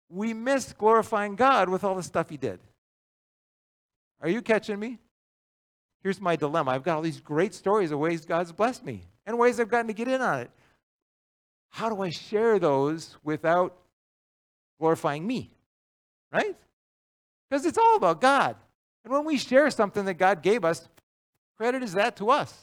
we 0.08 0.32
miss 0.32 0.72
glorifying 0.72 1.34
God 1.34 1.68
with 1.68 1.82
all 1.82 1.96
the 1.96 2.04
stuff 2.04 2.30
He 2.30 2.36
did. 2.36 2.60
Are 4.20 4.28
you 4.28 4.40
catching 4.42 4.78
me? 4.78 5.00
Here's 6.04 6.20
my 6.20 6.36
dilemma 6.36 6.70
I've 6.70 6.84
got 6.84 6.96
all 6.96 7.02
these 7.02 7.20
great 7.20 7.52
stories 7.52 7.90
of 7.90 7.98
ways 7.98 8.24
God's 8.24 8.52
blessed 8.52 8.84
me 8.84 9.02
and 9.26 9.36
ways 9.36 9.58
I've 9.58 9.68
gotten 9.68 9.88
to 9.88 9.92
get 9.92 10.06
in 10.06 10.20
on 10.20 10.38
it. 10.38 10.50
How 11.70 11.88
do 11.88 12.00
I 12.02 12.10
share 12.10 12.58
those 12.58 13.16
without 13.22 13.76
glorifying 14.78 15.26
me? 15.26 15.50
Right? 16.32 16.56
Because 17.48 17.66
it's 17.66 17.78
all 17.78 17.96
about 17.96 18.20
God. 18.20 18.56
And 19.04 19.12
when 19.12 19.24
we 19.24 19.38
share 19.38 19.70
something 19.70 20.04
that 20.06 20.14
God 20.14 20.42
gave 20.42 20.64
us, 20.64 20.88
credit 21.56 21.82
is 21.82 21.92
that 21.92 22.16
to 22.16 22.30
us. 22.30 22.54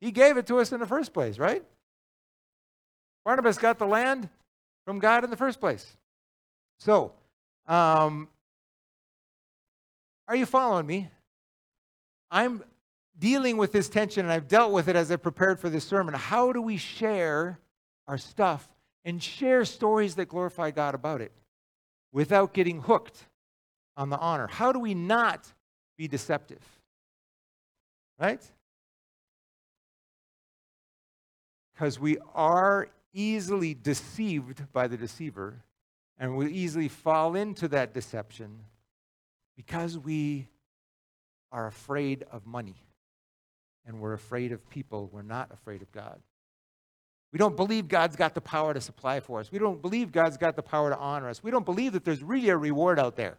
He 0.00 0.10
gave 0.10 0.36
it 0.36 0.46
to 0.46 0.58
us 0.58 0.72
in 0.72 0.80
the 0.80 0.86
first 0.86 1.12
place, 1.12 1.38
right? 1.38 1.62
Barnabas 3.24 3.58
got 3.58 3.78
the 3.78 3.86
land 3.86 4.28
from 4.86 4.98
God 4.98 5.24
in 5.24 5.30
the 5.30 5.36
first 5.36 5.60
place. 5.60 5.96
So, 6.78 7.12
um, 7.66 8.28
are 10.26 10.36
you 10.36 10.46
following 10.46 10.86
me? 10.86 11.08
I'm 12.30 12.62
dealing 13.20 13.58
with 13.58 13.70
this 13.70 13.88
tension 13.88 14.24
and 14.24 14.32
I've 14.32 14.48
dealt 14.48 14.72
with 14.72 14.88
it 14.88 14.96
as 14.96 15.12
I 15.12 15.16
prepared 15.16 15.60
for 15.60 15.68
this 15.68 15.84
sermon. 15.84 16.14
How 16.14 16.52
do 16.52 16.60
we 16.60 16.78
share 16.78 17.60
our 18.08 18.18
stuff 18.18 18.66
and 19.04 19.22
share 19.22 19.64
stories 19.64 20.16
that 20.16 20.28
glorify 20.28 20.70
God 20.70 20.94
about 20.94 21.20
it 21.20 21.32
without 22.12 22.54
getting 22.54 22.80
hooked 22.80 23.26
on 23.96 24.08
the 24.08 24.18
honor? 24.18 24.48
How 24.48 24.72
do 24.72 24.80
we 24.80 24.94
not 24.94 25.52
be 25.96 26.08
deceptive? 26.08 26.62
Right? 28.18 28.42
Because 31.74 32.00
we 32.00 32.16
are 32.34 32.88
easily 33.12 33.74
deceived 33.74 34.72
by 34.72 34.86
the 34.86 34.96
deceiver, 34.96 35.62
and 36.18 36.36
we 36.36 36.50
easily 36.52 36.88
fall 36.88 37.34
into 37.34 37.68
that 37.68 37.92
deception 37.92 38.60
because 39.56 39.98
we 39.98 40.48
are 41.52 41.66
afraid 41.66 42.24
of 42.30 42.46
money 42.46 42.76
and 43.90 44.00
we're 44.00 44.12
afraid 44.12 44.52
of 44.52 44.70
people. 44.70 45.10
We're 45.12 45.22
not 45.22 45.50
afraid 45.52 45.82
of 45.82 45.90
God. 45.90 46.20
We 47.32 47.38
don't 47.38 47.56
believe 47.56 47.88
God's 47.88 48.16
got 48.16 48.34
the 48.34 48.40
power 48.40 48.72
to 48.72 48.80
supply 48.80 49.20
for 49.20 49.40
us. 49.40 49.50
We 49.50 49.58
don't 49.58 49.82
believe 49.82 50.12
God's 50.12 50.36
got 50.36 50.56
the 50.56 50.62
power 50.62 50.90
to 50.90 50.96
honor 50.96 51.28
us. 51.28 51.42
We 51.42 51.50
don't 51.50 51.64
believe 51.64 51.92
that 51.92 52.04
there's 52.04 52.22
really 52.22 52.48
a 52.48 52.56
reward 52.56 52.98
out 52.98 53.16
there 53.16 53.36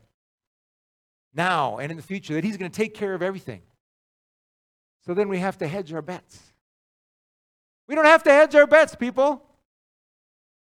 now 1.33 1.77
and 1.77 1.89
in 1.89 1.97
the 1.97 2.03
future, 2.03 2.33
that 2.33 2.43
He's 2.43 2.57
going 2.57 2.69
to 2.69 2.75
take 2.75 2.93
care 2.93 3.13
of 3.13 3.21
everything. 3.21 3.61
So 5.05 5.13
then 5.13 5.29
we 5.29 5.39
have 5.39 5.57
to 5.59 5.67
hedge 5.67 5.93
our 5.93 6.01
bets. 6.01 6.39
We 7.87 7.95
don't 7.95 8.05
have 8.05 8.23
to 8.23 8.31
hedge 8.31 8.53
our 8.55 8.67
bets, 8.67 8.95
people. 8.95 9.43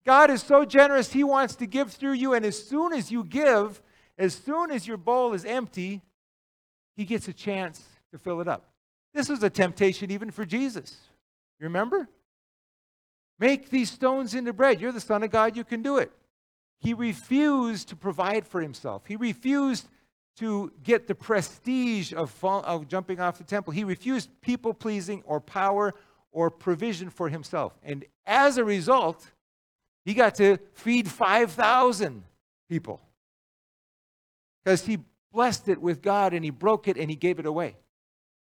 God 0.06 0.30
is 0.30 0.41
so 0.41 0.65
generous, 0.65 1.12
He 1.12 1.24
wants 1.24 1.56
to 1.58 1.65
give 1.65 1.91
through 1.91 2.13
you. 2.13 2.34
And 2.34 2.46
as 2.46 2.62
soon 2.62 2.93
as 2.93 3.12
you 3.12 3.24
give, 3.24 3.82
as 4.17 4.34
soon 4.34 4.72
as 4.72 4.88
your 4.88 4.98
bowl 4.98 5.34
is 5.34 5.43
empty, 5.43 6.02
He 6.96 7.04
gets 7.06 7.28
a 7.28 7.34
chance 7.34 7.84
to 8.12 8.17
fill 8.17 8.39
it 8.39 8.48
up. 8.48 8.73
This 9.13 9.30
was 9.30 9.43
a 9.43 9.49
temptation 9.49 10.12
even 10.12 10.32
for 10.32 10.45
Jesus. 10.45 10.97
You 11.60 11.65
remember? 11.65 12.10
Make 13.39 13.69
these 13.69 13.91
stones 13.91 14.34
into 14.34 14.54
bread. 14.54 14.82
You're 14.82 14.91
the 14.91 14.99
Son 14.99 15.23
of 15.23 15.32
God, 15.32 15.56
you 15.56 15.63
can 15.63 15.82
do 15.82 15.97
it. 15.97 16.12
He 16.80 16.93
refused 16.93 17.89
to 17.89 17.95
provide 17.95 18.45
for 18.45 18.62
himself. 18.62 19.06
He 19.08 19.15
refused 19.15 19.88
to 20.38 20.71
get 20.84 21.08
the 21.08 21.15
prestige 21.15 22.13
of, 22.13 22.32
fall, 22.32 22.63
of 22.65 22.88
jumping 22.88 23.19
off 23.19 23.38
the 23.38 23.43
temple. 23.43 23.71
He 23.71 23.84
refused 23.84 24.30
people 24.41 24.73
pleasing 24.73 25.21
or 25.26 25.39
power 25.39 25.93
or 26.32 26.49
provision 26.49 27.10
for 27.10 27.30
himself. 27.30 27.78
And 27.84 28.04
as 28.26 28.58
a 28.58 28.63
result, 28.63 29.26
he 30.04 30.13
got 30.13 30.36
to 30.36 30.58
feed 30.73 31.08
5,000 31.08 32.23
people 32.69 32.99
because 34.63 34.86
he 34.86 34.99
blessed 35.32 35.69
it 35.69 35.80
with 35.80 36.02
God 36.02 36.34
and 36.34 36.43
he 36.43 36.52
broke 36.52 36.88
it 36.88 36.97
and 36.97 37.10
he 37.10 37.15
gave 37.15 37.39
it 37.39 37.45
away. 37.45 37.76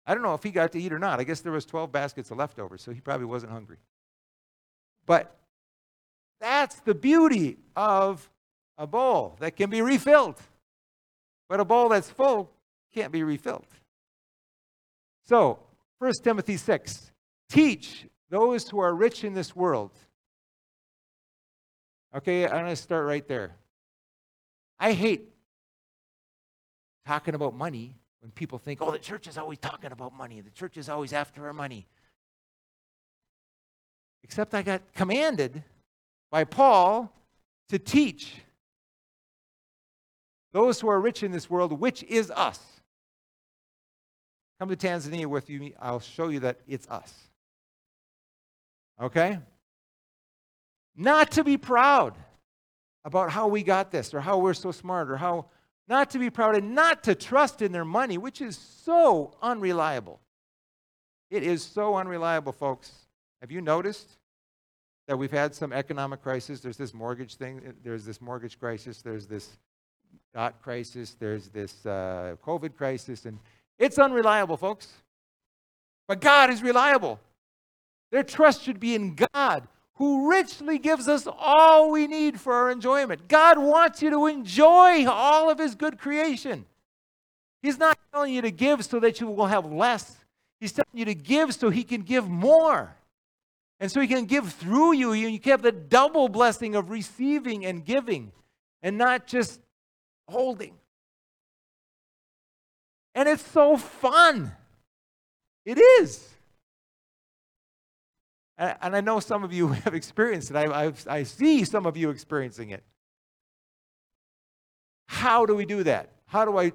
I 0.06 0.14
don't 0.14 0.22
know 0.22 0.34
if 0.34 0.42
he 0.42 0.50
got 0.50 0.72
to 0.72 0.80
eat 0.80 0.92
or 0.92 0.98
not. 0.98 1.18
I 1.18 1.24
guess 1.24 1.40
there 1.40 1.52
was 1.52 1.64
12 1.64 1.90
baskets 1.90 2.30
of 2.30 2.38
leftovers, 2.38 2.82
so 2.82 2.92
he 2.92 3.00
probably 3.00 3.26
wasn't 3.26 3.52
hungry. 3.52 3.78
But 5.04 5.36
that's 6.40 6.76
the 6.80 6.94
beauty 6.94 7.58
of 7.74 8.30
a 8.78 8.86
bowl 8.86 9.36
that 9.40 9.56
can 9.56 9.70
be 9.70 9.82
refilled. 9.82 10.40
But 11.48 11.60
a 11.60 11.64
bowl 11.64 11.88
that's 11.88 12.10
full 12.10 12.50
can't 12.94 13.12
be 13.12 13.22
refilled. 13.22 13.66
So, 15.24 15.58
1 15.98 16.12
Timothy 16.22 16.56
6 16.56 17.10
teach 17.48 18.06
those 18.30 18.68
who 18.68 18.78
are 18.78 18.94
rich 18.94 19.24
in 19.24 19.34
this 19.34 19.56
world. 19.56 19.92
Okay, 22.14 22.44
I'm 22.44 22.50
going 22.50 22.66
to 22.66 22.76
start 22.76 23.06
right 23.06 23.26
there. 23.26 23.56
I 24.78 24.92
hate 24.92 25.30
talking 27.06 27.34
about 27.34 27.54
money 27.54 27.94
when 28.26 28.32
people 28.32 28.58
think, 28.58 28.82
oh, 28.82 28.90
the 28.90 28.98
church 28.98 29.28
is 29.28 29.38
always 29.38 29.58
talking 29.58 29.92
about 29.92 30.12
money, 30.12 30.40
the 30.40 30.50
church 30.50 30.76
is 30.76 30.88
always 30.88 31.12
after 31.12 31.46
our 31.46 31.52
money. 31.52 31.86
Except 34.24 34.52
I 34.52 34.62
got 34.62 34.82
commanded 34.94 35.62
by 36.32 36.42
Paul 36.42 37.12
to 37.68 37.78
teach 37.78 38.34
those 40.52 40.80
who 40.80 40.88
are 40.88 41.00
rich 41.00 41.22
in 41.22 41.30
this 41.30 41.48
world, 41.48 41.78
which 41.78 42.02
is 42.02 42.32
us. 42.32 42.58
Come 44.58 44.70
to 44.70 44.76
Tanzania 44.76 45.26
with 45.26 45.48
you, 45.48 45.72
I'll 45.78 46.00
show 46.00 46.26
you 46.26 46.40
that 46.40 46.58
it's 46.66 46.88
us. 46.88 47.14
Okay? 49.00 49.38
Not 50.96 51.30
to 51.32 51.44
be 51.44 51.56
proud 51.56 52.16
about 53.04 53.30
how 53.30 53.46
we 53.46 53.62
got 53.62 53.92
this 53.92 54.12
or 54.12 54.20
how 54.20 54.38
we're 54.38 54.52
so 54.52 54.72
smart 54.72 55.12
or 55.12 55.16
how 55.16 55.46
not 55.88 56.10
to 56.10 56.18
be 56.18 56.30
proud 56.30 56.56
and 56.56 56.74
not 56.74 57.04
to 57.04 57.14
trust 57.14 57.62
in 57.62 57.72
their 57.72 57.84
money, 57.84 58.18
which 58.18 58.40
is 58.40 58.56
so 58.56 59.36
unreliable. 59.40 60.20
It 61.30 61.42
is 61.42 61.62
so 61.62 61.96
unreliable, 61.96 62.52
folks. 62.52 62.92
Have 63.40 63.50
you 63.50 63.60
noticed 63.60 64.08
that 65.06 65.16
we've 65.16 65.30
had 65.30 65.54
some 65.54 65.72
economic 65.72 66.22
crisis? 66.22 66.60
There's 66.60 66.76
this 66.76 66.94
mortgage 66.94 67.34
thing, 67.34 67.74
there's 67.82 68.04
this 68.04 68.20
mortgage 68.20 68.58
crisis, 68.58 69.02
there's 69.02 69.26
this 69.26 69.58
dot 70.34 70.60
crisis, 70.62 71.16
there's 71.18 71.48
this 71.48 71.84
uh, 71.86 72.36
COVID 72.44 72.76
crisis, 72.76 73.26
and 73.26 73.38
it's 73.78 73.98
unreliable, 73.98 74.56
folks. 74.56 74.92
But 76.08 76.20
God 76.20 76.50
is 76.50 76.62
reliable. 76.62 77.20
Their 78.12 78.22
trust 78.22 78.62
should 78.62 78.78
be 78.78 78.94
in 78.94 79.16
God, 79.34 79.66
who 79.96 80.30
richly 80.30 80.78
gives 80.78 81.08
us 81.08 81.26
all 81.38 81.90
we 81.90 82.06
need 82.06 82.40
for 82.40 82.52
our 82.52 82.70
enjoyment. 82.70 83.28
God 83.28 83.58
wants 83.58 84.02
you 84.02 84.10
to 84.10 84.26
enjoy 84.26 85.06
all 85.06 85.50
of 85.50 85.58
His 85.58 85.74
good 85.74 85.98
creation. 85.98 86.66
He's 87.62 87.78
not 87.78 87.98
telling 88.12 88.34
you 88.34 88.42
to 88.42 88.50
give 88.50 88.84
so 88.84 89.00
that 89.00 89.20
you 89.20 89.26
will 89.26 89.46
have 89.46 89.64
less. 89.64 90.18
He's 90.60 90.72
telling 90.72 90.88
you 90.92 91.06
to 91.06 91.14
give 91.14 91.54
so 91.54 91.70
He 91.70 91.82
can 91.82 92.02
give 92.02 92.28
more. 92.28 92.94
And 93.80 93.90
so 93.90 94.00
He 94.00 94.06
can 94.06 94.26
give 94.26 94.52
through 94.52 94.92
you. 94.92 95.12
You 95.12 95.40
can 95.40 95.50
have 95.50 95.62
the 95.62 95.72
double 95.72 96.28
blessing 96.28 96.74
of 96.74 96.90
receiving 96.90 97.64
and 97.64 97.84
giving 97.84 98.32
and 98.82 98.98
not 98.98 99.26
just 99.26 99.60
holding. 100.28 100.74
And 103.14 103.28
it's 103.30 103.46
so 103.46 103.78
fun. 103.78 104.52
It 105.64 105.78
is. 105.78 106.35
And 108.58 108.96
I 108.96 109.00
know 109.00 109.20
some 109.20 109.44
of 109.44 109.52
you 109.52 109.68
have 109.84 109.94
experienced 109.94 110.50
it. 110.50 110.56
I, 110.56 110.86
I, 110.86 110.92
I 111.08 111.22
see 111.22 111.64
some 111.64 111.86
of 111.86 111.96
you 111.96 112.10
experiencing 112.10 112.70
it. 112.70 112.82
How 115.08 115.46
do 115.46 115.54
we 115.54 115.66
do 115.66 115.82
that? 115.84 116.10
How 116.26 116.44
do 116.44 116.58
I 116.58 116.72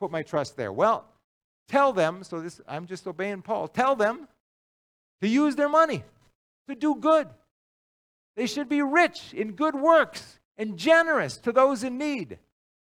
put 0.00 0.10
my 0.10 0.22
trust 0.22 0.56
there? 0.56 0.72
Well, 0.72 1.04
tell 1.68 1.92
them, 1.92 2.24
so 2.24 2.40
this 2.40 2.60
I'm 2.66 2.86
just 2.86 3.06
obeying 3.06 3.42
Paul. 3.42 3.68
Tell 3.68 3.94
them 3.94 4.26
to 5.20 5.28
use 5.28 5.56
their 5.56 5.68
money 5.68 6.02
to 6.68 6.74
do 6.74 6.94
good. 6.96 7.28
They 8.36 8.46
should 8.46 8.68
be 8.68 8.82
rich 8.82 9.34
in 9.34 9.52
good 9.52 9.74
works 9.74 10.38
and 10.56 10.76
generous 10.76 11.36
to 11.38 11.52
those 11.52 11.84
in 11.84 11.98
need, 11.98 12.38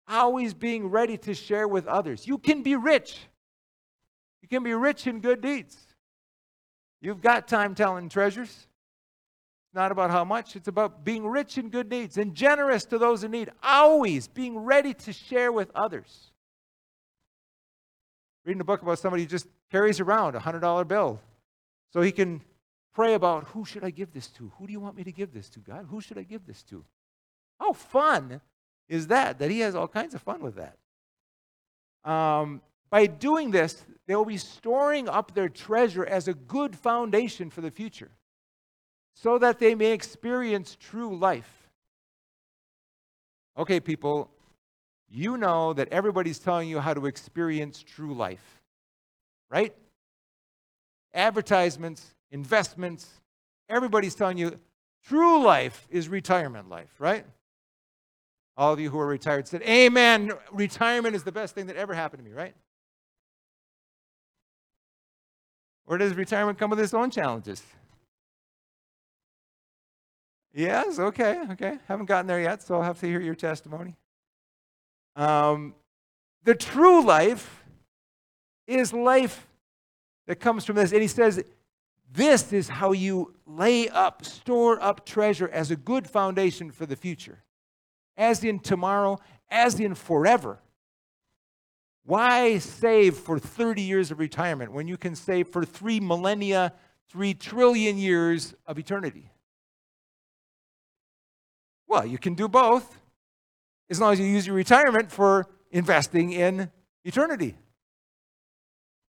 always 0.08 0.54
being 0.54 0.88
ready 0.88 1.16
to 1.18 1.34
share 1.34 1.68
with 1.68 1.86
others. 1.86 2.26
You 2.26 2.38
can 2.38 2.62
be 2.62 2.76
rich. 2.76 3.18
You 4.42 4.48
can 4.48 4.62
be 4.62 4.74
rich 4.74 5.06
in 5.06 5.20
good 5.20 5.40
deeds. 5.40 5.76
You've 7.06 7.22
got 7.22 7.46
time 7.46 7.76
telling 7.76 8.08
treasures. 8.08 8.48
It's 8.48 9.74
not 9.74 9.92
about 9.92 10.10
how 10.10 10.24
much, 10.24 10.56
it's 10.56 10.66
about 10.66 11.04
being 11.04 11.24
rich 11.24 11.56
in 11.56 11.68
good 11.68 11.88
deeds 11.88 12.18
and 12.18 12.34
generous 12.34 12.84
to 12.86 12.98
those 12.98 13.22
in 13.22 13.30
need, 13.30 13.48
always 13.62 14.26
being 14.26 14.58
ready 14.58 14.92
to 14.92 15.12
share 15.12 15.52
with 15.52 15.70
others. 15.72 16.32
Reading 18.44 18.60
a 18.60 18.64
book 18.64 18.82
about 18.82 18.98
somebody 18.98 19.22
who 19.22 19.28
just 19.28 19.46
carries 19.70 20.00
around 20.00 20.34
a 20.34 20.40
$100 20.40 20.88
bill 20.88 21.20
so 21.92 22.00
he 22.00 22.10
can 22.10 22.40
pray 22.92 23.14
about 23.14 23.44
who 23.50 23.64
should 23.64 23.84
I 23.84 23.90
give 23.90 24.12
this 24.12 24.26
to? 24.30 24.50
Who 24.58 24.66
do 24.66 24.72
you 24.72 24.80
want 24.80 24.96
me 24.96 25.04
to 25.04 25.12
give 25.12 25.32
this 25.32 25.48
to, 25.50 25.60
God? 25.60 25.86
Who 25.88 26.00
should 26.00 26.18
I 26.18 26.24
give 26.24 26.44
this 26.44 26.64
to? 26.64 26.84
How 27.60 27.72
fun 27.72 28.40
is 28.88 29.06
that? 29.06 29.38
That 29.38 29.52
he 29.52 29.60
has 29.60 29.76
all 29.76 29.86
kinds 29.86 30.16
of 30.16 30.22
fun 30.22 30.40
with 30.40 30.56
that. 30.56 30.76
Um, 32.10 32.62
by 32.90 33.06
doing 33.06 33.50
this, 33.50 33.84
they'll 34.06 34.24
be 34.24 34.36
storing 34.36 35.08
up 35.08 35.34
their 35.34 35.48
treasure 35.48 36.04
as 36.04 36.28
a 36.28 36.34
good 36.34 36.76
foundation 36.76 37.50
for 37.50 37.60
the 37.60 37.70
future 37.70 38.10
so 39.14 39.38
that 39.38 39.58
they 39.58 39.74
may 39.74 39.92
experience 39.92 40.76
true 40.78 41.16
life. 41.16 41.50
Okay, 43.58 43.80
people, 43.80 44.30
you 45.08 45.36
know 45.36 45.72
that 45.72 45.88
everybody's 45.88 46.38
telling 46.38 46.68
you 46.68 46.78
how 46.78 46.92
to 46.92 47.06
experience 47.06 47.82
true 47.82 48.14
life, 48.14 48.62
right? 49.50 49.74
Advertisements, 51.14 52.14
investments, 52.30 53.08
everybody's 53.68 54.14
telling 54.14 54.36
you 54.36 54.58
true 55.06 55.42
life 55.42 55.86
is 55.90 56.08
retirement 56.08 56.68
life, 56.68 56.92
right? 56.98 57.24
All 58.58 58.72
of 58.72 58.80
you 58.80 58.90
who 58.90 58.98
are 58.98 59.06
retired 59.06 59.48
said, 59.48 59.62
Amen. 59.62 60.32
Retirement 60.50 61.14
is 61.14 61.22
the 61.24 61.32
best 61.32 61.54
thing 61.54 61.66
that 61.66 61.76
ever 61.76 61.94
happened 61.94 62.22
to 62.22 62.28
me, 62.28 62.34
right? 62.34 62.54
Or 65.86 65.98
does 65.98 66.14
retirement 66.14 66.58
come 66.58 66.70
with 66.70 66.80
its 66.80 66.94
own 66.94 67.10
challenges? 67.10 67.62
Yes, 70.52 70.98
okay, 70.98 71.38
okay. 71.52 71.78
Haven't 71.86 72.06
gotten 72.06 72.26
there 72.26 72.40
yet, 72.40 72.62
so 72.62 72.76
I'll 72.76 72.82
have 72.82 72.98
to 73.00 73.06
hear 73.06 73.20
your 73.20 73.34
testimony. 73.34 73.94
Um, 75.14 75.74
the 76.44 76.54
true 76.54 77.04
life 77.04 77.62
is 78.66 78.92
life 78.92 79.46
that 80.26 80.36
comes 80.36 80.64
from 80.64 80.76
this. 80.76 80.92
And 80.92 81.02
he 81.02 81.08
says, 81.08 81.42
This 82.10 82.52
is 82.52 82.68
how 82.68 82.92
you 82.92 83.34
lay 83.46 83.88
up, 83.88 84.24
store 84.24 84.82
up 84.82 85.04
treasure 85.06 85.48
as 85.48 85.70
a 85.70 85.76
good 85.76 86.08
foundation 86.08 86.70
for 86.70 86.86
the 86.86 86.96
future, 86.96 87.42
as 88.16 88.42
in 88.42 88.58
tomorrow, 88.58 89.18
as 89.50 89.78
in 89.78 89.94
forever. 89.94 90.58
Why 92.06 92.58
save 92.58 93.16
for 93.16 93.40
30 93.40 93.82
years 93.82 94.12
of 94.12 94.20
retirement 94.20 94.72
when 94.72 94.86
you 94.86 94.96
can 94.96 95.16
save 95.16 95.48
for 95.48 95.64
three 95.64 95.98
millennia, 95.98 96.72
three 97.10 97.34
trillion 97.34 97.98
years 97.98 98.54
of 98.64 98.78
eternity? 98.78 99.32
Well, 101.88 102.06
you 102.06 102.18
can 102.18 102.34
do 102.34 102.46
both 102.46 103.00
as 103.90 104.00
long 104.00 104.12
as 104.12 104.20
you 104.20 104.26
use 104.26 104.46
your 104.46 104.54
retirement 104.54 105.10
for 105.10 105.46
investing 105.72 106.30
in 106.30 106.70
eternity. 107.04 107.56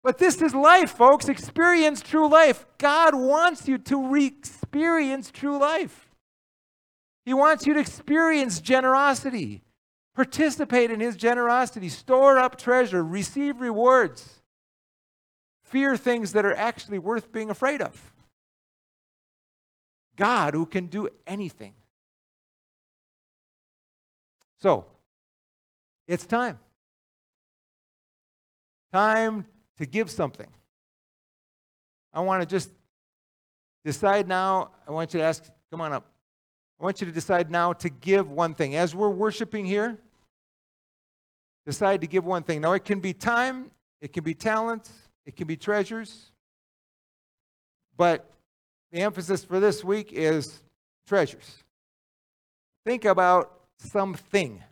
But 0.05 0.19
this 0.19 0.41
is 0.41 0.55
life, 0.55 0.93
folks. 0.93 1.29
Experience 1.29 2.01
true 2.01 2.29
life. 2.29 2.65
God 2.79 3.17
wants 3.17 3.67
you 3.67 3.79
to 3.79 4.09
re 4.09 4.27
experience 4.27 5.33
true 5.33 5.59
life. 5.59 6.11
He 7.25 7.35
wants 7.35 7.67
you 7.67 7.75
to 7.75 7.81
experience 7.81 8.61
generosity, 8.61 9.63
participate 10.15 10.91
in 10.91 11.01
His 11.01 11.17
generosity, 11.17 11.89
store 11.89 12.39
up 12.39 12.57
treasure, 12.57 13.03
receive 13.03 13.61
rewards, 13.61 14.43
fear 15.63 15.97
things 15.97 16.33
that 16.33 16.45
are 16.45 16.55
actually 16.55 16.99
worth 16.99 17.33
being 17.33 17.51
afraid 17.51 17.83
of. 17.83 18.13
God, 20.17 20.55
who 20.55 20.67
can 20.67 20.87
do 20.87 21.09
anything. 21.27 21.75
So, 24.61 24.87
it's 26.07 26.25
time. 26.25 26.59
Time 28.93 29.45
to 29.79 29.87
give 29.87 30.11
something. 30.11 30.47
I 32.13 32.21
want 32.21 32.43
to 32.43 32.47
just 32.47 32.71
decide 33.85 34.29
now. 34.29 34.71
I 34.87 34.93
want 34.93 35.13
you 35.13 35.21
to 35.21 35.27
ask, 35.27 35.45
come 35.71 35.81
on 35.81 35.93
up. 35.93 36.14
I 36.81 36.85
want 36.85 37.01
you 37.01 37.07
to 37.07 37.13
decide 37.13 37.51
now 37.51 37.73
to 37.75 37.89
give 37.89 38.31
one 38.31 38.55
thing. 38.55 38.77
As 38.77 38.95
we're 38.95 39.09
worshiping 39.09 39.65
here, 39.65 39.99
decide 41.67 42.01
to 42.01 42.07
give 42.07 42.25
one 42.25 42.43
thing. 42.43 42.61
Now, 42.61 42.73
it 42.73 42.85
can 42.85 43.01
be 43.01 43.13
time, 43.13 43.71
it 44.01 44.13
can 44.13 44.25
be 44.25 44.35
talent, 44.35 44.91
it 45.25 45.37
can 45.37 45.47
be 45.47 45.57
treasures. 45.57 46.31
But 47.97 48.29
the 48.93 49.01
emphasis 49.01 49.45
for 49.45 49.61
this 49.61 49.85
week 49.85 50.13
is 50.13 50.63
treasures. 51.07 51.63
Think 52.85 53.05
about 53.05 53.53
something. 53.79 54.63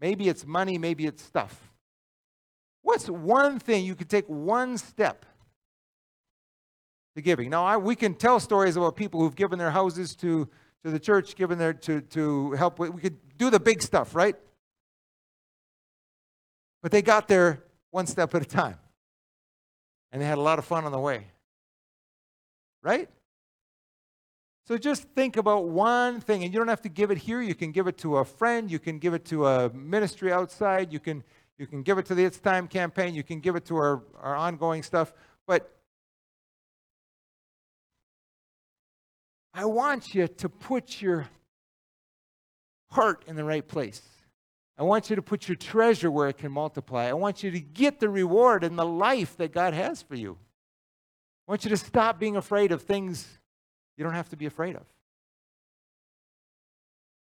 Maybe 0.00 0.28
it's 0.28 0.46
money, 0.46 0.78
maybe 0.78 1.06
it's 1.06 1.22
stuff. 1.22 1.72
What's 2.82 3.08
one 3.08 3.58
thing 3.58 3.84
you 3.84 3.94
could 3.94 4.08
take 4.08 4.26
one 4.26 4.78
step 4.78 5.26
to 7.14 7.22
giving? 7.22 7.50
Now, 7.50 7.64
I, 7.64 7.76
we 7.76 7.94
can 7.94 8.14
tell 8.14 8.40
stories 8.40 8.76
about 8.76 8.96
people 8.96 9.20
who've 9.20 9.36
given 9.36 9.58
their 9.58 9.70
houses 9.70 10.16
to, 10.16 10.48
to 10.84 10.90
the 10.90 10.98
church, 10.98 11.36
given 11.36 11.58
their 11.58 11.72
to, 11.72 12.00
to 12.00 12.52
help. 12.52 12.78
With, 12.78 12.90
we 12.90 13.00
could 13.00 13.16
do 13.36 13.50
the 13.50 13.60
big 13.60 13.82
stuff, 13.82 14.14
right? 14.14 14.36
But 16.82 16.92
they 16.92 17.02
got 17.02 17.28
there 17.28 17.64
one 17.90 18.06
step 18.06 18.34
at 18.34 18.42
a 18.42 18.44
time. 18.44 18.78
And 20.12 20.22
they 20.22 20.26
had 20.26 20.38
a 20.38 20.42
lot 20.42 20.58
of 20.58 20.64
fun 20.64 20.84
on 20.84 20.92
the 20.92 20.98
way. 20.98 21.26
Right? 22.82 23.08
So 24.66 24.76
just 24.76 25.04
think 25.14 25.36
about 25.36 25.68
one 25.68 26.20
thing, 26.20 26.44
and 26.44 26.52
you 26.52 26.58
don't 26.58 26.68
have 26.68 26.82
to 26.82 26.90
give 26.90 27.10
it 27.10 27.18
here. 27.18 27.40
You 27.40 27.54
can 27.54 27.72
give 27.72 27.86
it 27.86 27.96
to 27.98 28.18
a 28.18 28.24
friend. 28.24 28.70
You 28.70 28.78
can 28.78 28.98
give 28.98 29.14
it 29.14 29.24
to 29.26 29.46
a 29.46 29.70
ministry 29.70 30.30
outside. 30.30 30.92
You 30.92 31.00
can 31.00 31.24
you 31.58 31.66
can 31.66 31.82
give 31.82 31.98
it 31.98 32.06
to 32.06 32.14
the 32.14 32.24
It's 32.24 32.38
Time 32.38 32.68
campaign. 32.68 33.14
You 33.14 33.24
can 33.24 33.40
give 33.40 33.56
it 33.56 33.64
to 33.66 33.76
our, 33.76 34.02
our 34.20 34.36
ongoing 34.36 34.82
stuff. 34.82 35.12
But 35.46 35.77
I 39.54 39.64
want 39.64 40.14
you 40.14 40.28
to 40.28 40.48
put 40.48 41.00
your 41.00 41.28
heart 42.90 43.24
in 43.26 43.36
the 43.36 43.44
right 43.44 43.66
place. 43.66 44.02
I 44.78 44.84
want 44.84 45.10
you 45.10 45.16
to 45.16 45.22
put 45.22 45.48
your 45.48 45.56
treasure 45.56 46.10
where 46.10 46.28
it 46.28 46.38
can 46.38 46.52
multiply. 46.52 47.06
I 47.06 47.14
want 47.14 47.42
you 47.42 47.50
to 47.50 47.60
get 47.60 47.98
the 47.98 48.08
reward 48.08 48.62
and 48.62 48.78
the 48.78 48.86
life 48.86 49.36
that 49.38 49.52
God 49.52 49.74
has 49.74 50.02
for 50.02 50.14
you. 50.14 50.38
I 51.46 51.52
want 51.52 51.64
you 51.64 51.70
to 51.70 51.76
stop 51.76 52.20
being 52.20 52.36
afraid 52.36 52.70
of 52.70 52.82
things 52.82 53.26
you 53.96 54.04
don't 54.04 54.14
have 54.14 54.28
to 54.28 54.36
be 54.36 54.46
afraid 54.46 54.76
of. 54.76 54.84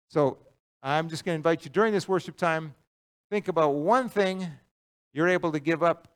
So 0.10 0.38
I'm 0.82 1.10
just 1.10 1.24
going 1.24 1.36
to 1.36 1.38
invite 1.38 1.66
you 1.66 1.72
during 1.72 1.94
this 1.94 2.08
worship 2.08 2.36
time 2.38 2.74
think 3.30 3.48
about 3.48 3.76
one 3.76 4.08
thing 4.10 4.48
you're 5.14 5.28
able 5.28 5.52
to 5.52 5.60
give 5.60 5.84
up. 5.84 6.08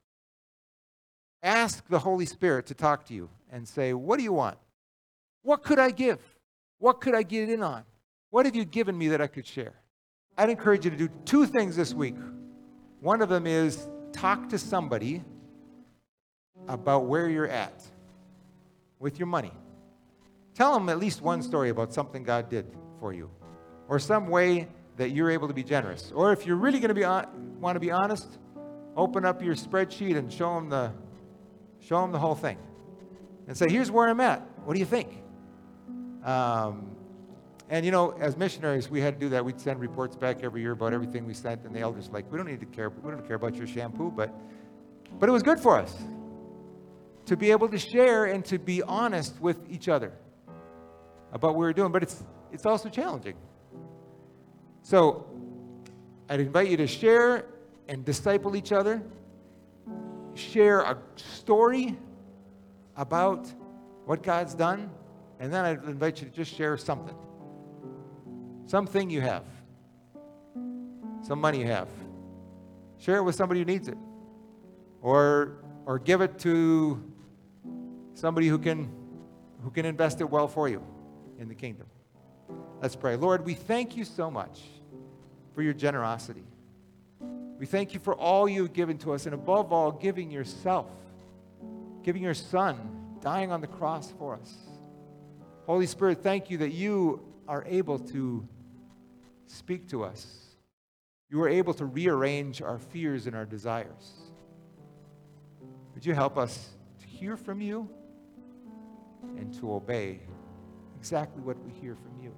Ask 1.41 1.88
the 1.88 1.99
Holy 1.99 2.25
Spirit 2.25 2.65
to 2.67 2.73
talk 2.73 3.05
to 3.05 3.13
you 3.13 3.29
and 3.51 3.67
say, 3.67 3.93
What 3.93 4.17
do 4.17 4.23
you 4.23 4.33
want? 4.33 4.57
What 5.43 5.63
could 5.63 5.80
I 5.80 5.91
give? 5.91 6.19
What 6.80 7.02
could 7.02 7.15
I 7.15 7.23
get 7.23 7.49
in 7.49 7.63
on? 7.63 7.84
What 8.30 8.45
have 8.45 8.56
you 8.56 8.65
given 8.65 8.97
me 8.97 9.10
that 9.10 9.21
I 9.21 9.28
could 9.28 9.45
share? 9.45 9.73
I'd 10.38 10.49
encourage 10.49 10.86
you 10.86 10.91
to 10.91 10.97
do 10.97 11.10
two 11.25 11.45
things 11.45 11.75
this 11.75 11.93
week. 11.93 12.15
One 13.02 13.21
of 13.21 13.30
them 13.30 13.47
is 13.47 13.88
talk 14.13 14.49
to 14.49 14.58
somebody 14.58 15.23
about 16.67 17.06
where 17.06 17.30
you're 17.30 17.47
at 17.47 17.84
with 18.99 19.19
your 19.19 19.28
money. 19.28 19.52
Tell 20.54 20.73
them 20.73 20.89
at 20.89 20.99
least 20.99 21.21
one 21.21 21.41
story 21.41 21.69
about 21.69 21.93
something 21.93 22.23
God 22.23 22.49
did 22.49 22.65
for 22.99 23.13
you 23.13 23.30
or 23.88 23.99
some 23.99 24.28
way 24.28 24.67
that 24.97 25.12
you're 25.12 25.32
able 25.32 25.47
to 25.47 25.54
be 25.54 25.63
generous. 25.63 26.12
Or 26.13 26.34
if 26.34 26.45
you're 26.45 26.58
really 26.58 26.80
going 26.80 26.89
to 26.89 26.95
be 26.95 27.06
on, 27.06 27.60
want 27.60 27.75
to 27.78 27.80
be 27.80 27.91
honest, 27.91 28.38
open 28.95 29.25
up 29.25 29.41
your 29.41 29.56
spreadsheet 29.56 30.17
and 30.17 30.32
show 30.32 30.56
them 30.56 30.69
the 30.69 30.91
show 31.80 32.02
them 32.02 32.12
the 32.12 32.19
whole 32.19 32.36
thing, 32.36 32.58
and 33.47 33.56
say, 33.56 33.69
"Here's 33.69 33.89
where 33.89 34.10
I'm 34.10 34.19
at. 34.19 34.41
What 34.65 34.73
do 34.73 34.80
you 34.80 34.86
think?" 34.86 35.23
Um, 36.23 36.95
and 37.69 37.86
you 37.86 37.91
know, 37.91 38.12
as 38.19 38.36
missionaries, 38.36 38.89
we 38.89 38.99
had 38.99 39.15
to 39.15 39.19
do 39.19 39.29
that. 39.29 39.45
We'd 39.45 39.60
send 39.60 39.79
reports 39.79 40.15
back 40.15 40.43
every 40.43 40.62
year 40.62 40.71
about 40.71 40.93
everything 40.93 41.25
we 41.25 41.34
sent, 41.34 41.63
and 41.65 41.75
the 41.75 41.79
elders 41.79 42.08
were 42.08 42.15
like, 42.15 42.32
"We 42.32 42.38
don't 42.38 42.47
need 42.47 42.60
to 42.62 42.65
care. 42.65 42.89
We 42.89 43.12
don't 43.12 43.25
care 43.25 43.36
about 43.36 43.55
your 43.55 43.67
shampoo, 43.67 44.12
but 44.12 44.34
but 45.19 45.29
it 45.29 45.32
was 45.32 45.43
good 45.43 45.60
for 45.60 45.77
us 45.77 45.95
to 47.25 47.38
be 47.38 47.51
able 47.51 47.69
to 47.69 47.77
share 47.77 48.25
and 48.25 48.43
to 48.45 48.58
be 48.58 48.82
honest 48.84 49.39
with 49.39 49.58
each 49.69 49.88
other 49.88 50.13
about 51.32 51.49
what 51.49 51.60
we 51.60 51.65
were 51.65 51.73
doing. 51.73 51.91
But 51.91 52.03
it's 52.03 52.23
it's 52.51 52.65
also 52.65 52.89
challenging 52.89 53.36
so 54.89 55.25
I'd 56.29 56.39
invite 56.39 56.69
you 56.69 56.77
to 56.77 56.88
share 56.88 57.45
and 57.88 58.05
disciple 58.05 58.55
each 58.55 58.71
other, 58.71 59.01
share 60.34 60.82
a 60.82 60.97
story 61.15 61.97
about 62.95 63.51
what 64.05 64.23
God's 64.23 64.55
done, 64.55 64.89
and 65.39 65.52
then 65.52 65.65
I'd 65.65 65.84
invite 65.86 66.21
you 66.21 66.28
to 66.28 66.34
just 66.34 66.54
share 66.54 66.78
something. 66.78 67.15
Something 68.67 69.10
you 69.10 69.21
have, 69.21 69.45
some 71.21 71.41
money 71.41 71.60
you 71.60 71.67
have. 71.67 71.88
Share 72.99 73.17
it 73.17 73.23
with 73.23 73.36
somebody 73.36 73.62
who 73.62 73.65
needs 73.65 73.88
it. 73.88 73.97
Or, 75.02 75.63
or 75.86 75.97
give 75.97 76.21
it 76.21 76.38
to 76.39 77.02
somebody 78.13 78.47
who 78.47 78.60
can, 78.60 78.91
who 79.63 79.71
can 79.71 79.86
invest 79.86 80.21
it 80.21 80.30
well 80.30 80.47
for 80.47 80.67
you 80.67 80.84
in 81.39 81.47
the 81.47 81.56
kingdom. 81.56 81.88
Let's 82.82 82.95
pray. 82.95 83.15
Lord, 83.15 83.45
we 83.45 83.54
thank 83.54 83.95
you 83.97 84.04
so 84.04 84.30
much 84.30 84.62
for 85.56 85.62
your 85.62 85.73
generosity. 85.73 86.43
We 87.58 87.65
thank 87.65 87.93
you 87.93 87.99
for 87.99 88.13
all 88.13 88.47
you've 88.47 88.73
given 88.73 88.97
to 88.99 89.13
us, 89.13 89.25
and 89.25 89.34
above 89.34 89.73
all, 89.73 89.91
giving 89.91 90.32
yourself, 90.32 90.88
giving 92.04 92.21
your 92.23 92.34
Son, 92.34 92.78
dying 93.21 93.52
on 93.52 93.62
the 93.62 93.67
cross 93.67 94.13
for 94.17 94.36
us. 94.36 94.54
Holy 95.69 95.86
Spirit, 95.86 96.23
thank 96.23 96.49
you 96.49 96.58
that 96.58 96.71
you 96.71 97.21
are 97.47 97.63
able 97.67 97.99
to 97.99 98.43
speak 99.45 99.88
to 99.88 100.03
us. 100.03 100.25
You 101.29 101.43
are 101.43 101.47
able 101.47 101.75
to 101.75 101.86
rearrange 101.86 102.63
our 102.63 102.79
fears 102.79 103.27
and 103.27 103.36
our 103.36 103.45
desires. 103.45 104.13
Would 105.93 106.03
you 106.03 106.15
help 106.15 106.39
us 106.39 106.69
to 107.01 107.05
hear 107.05 107.38
from 107.38 107.62
you 107.62 107.88
and 109.38 109.53
to 109.59 109.72
obey 109.72 110.22
exactly 110.97 111.43
what 111.43 111.63
we 111.63 111.72
hear 111.72 111.93
from 111.93 112.20
you? 112.20 112.34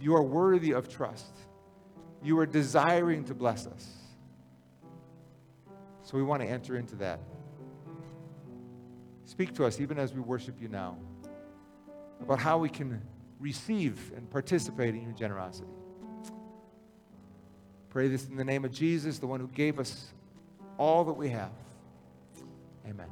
You 0.00 0.14
are 0.14 0.22
worthy 0.22 0.70
of 0.70 0.88
trust. 0.88 1.34
You 2.22 2.38
are 2.38 2.46
desiring 2.46 3.24
to 3.24 3.34
bless 3.34 3.66
us. 3.66 3.94
So 6.04 6.16
we 6.16 6.22
want 6.22 6.40
to 6.42 6.48
enter 6.48 6.76
into 6.76 6.94
that. 6.94 7.18
Speak 9.26 9.54
to 9.56 9.64
us 9.64 9.80
even 9.80 9.98
as 9.98 10.14
we 10.14 10.20
worship 10.20 10.54
you 10.60 10.68
now 10.68 10.96
about 12.22 12.38
how 12.38 12.56
we 12.58 12.68
can 12.68 13.02
receive 13.38 14.12
and 14.16 14.30
participate 14.30 14.94
in 14.94 15.02
your 15.02 15.12
generosity. 15.12 15.68
Pray 17.90 18.08
this 18.08 18.28
in 18.28 18.36
the 18.36 18.44
name 18.44 18.64
of 18.64 18.72
Jesus, 18.72 19.18
the 19.18 19.26
one 19.26 19.40
who 19.40 19.48
gave 19.48 19.78
us 19.78 20.12
all 20.78 21.04
that 21.04 21.12
we 21.12 21.28
have. 21.28 21.50
Amen. 22.88 23.08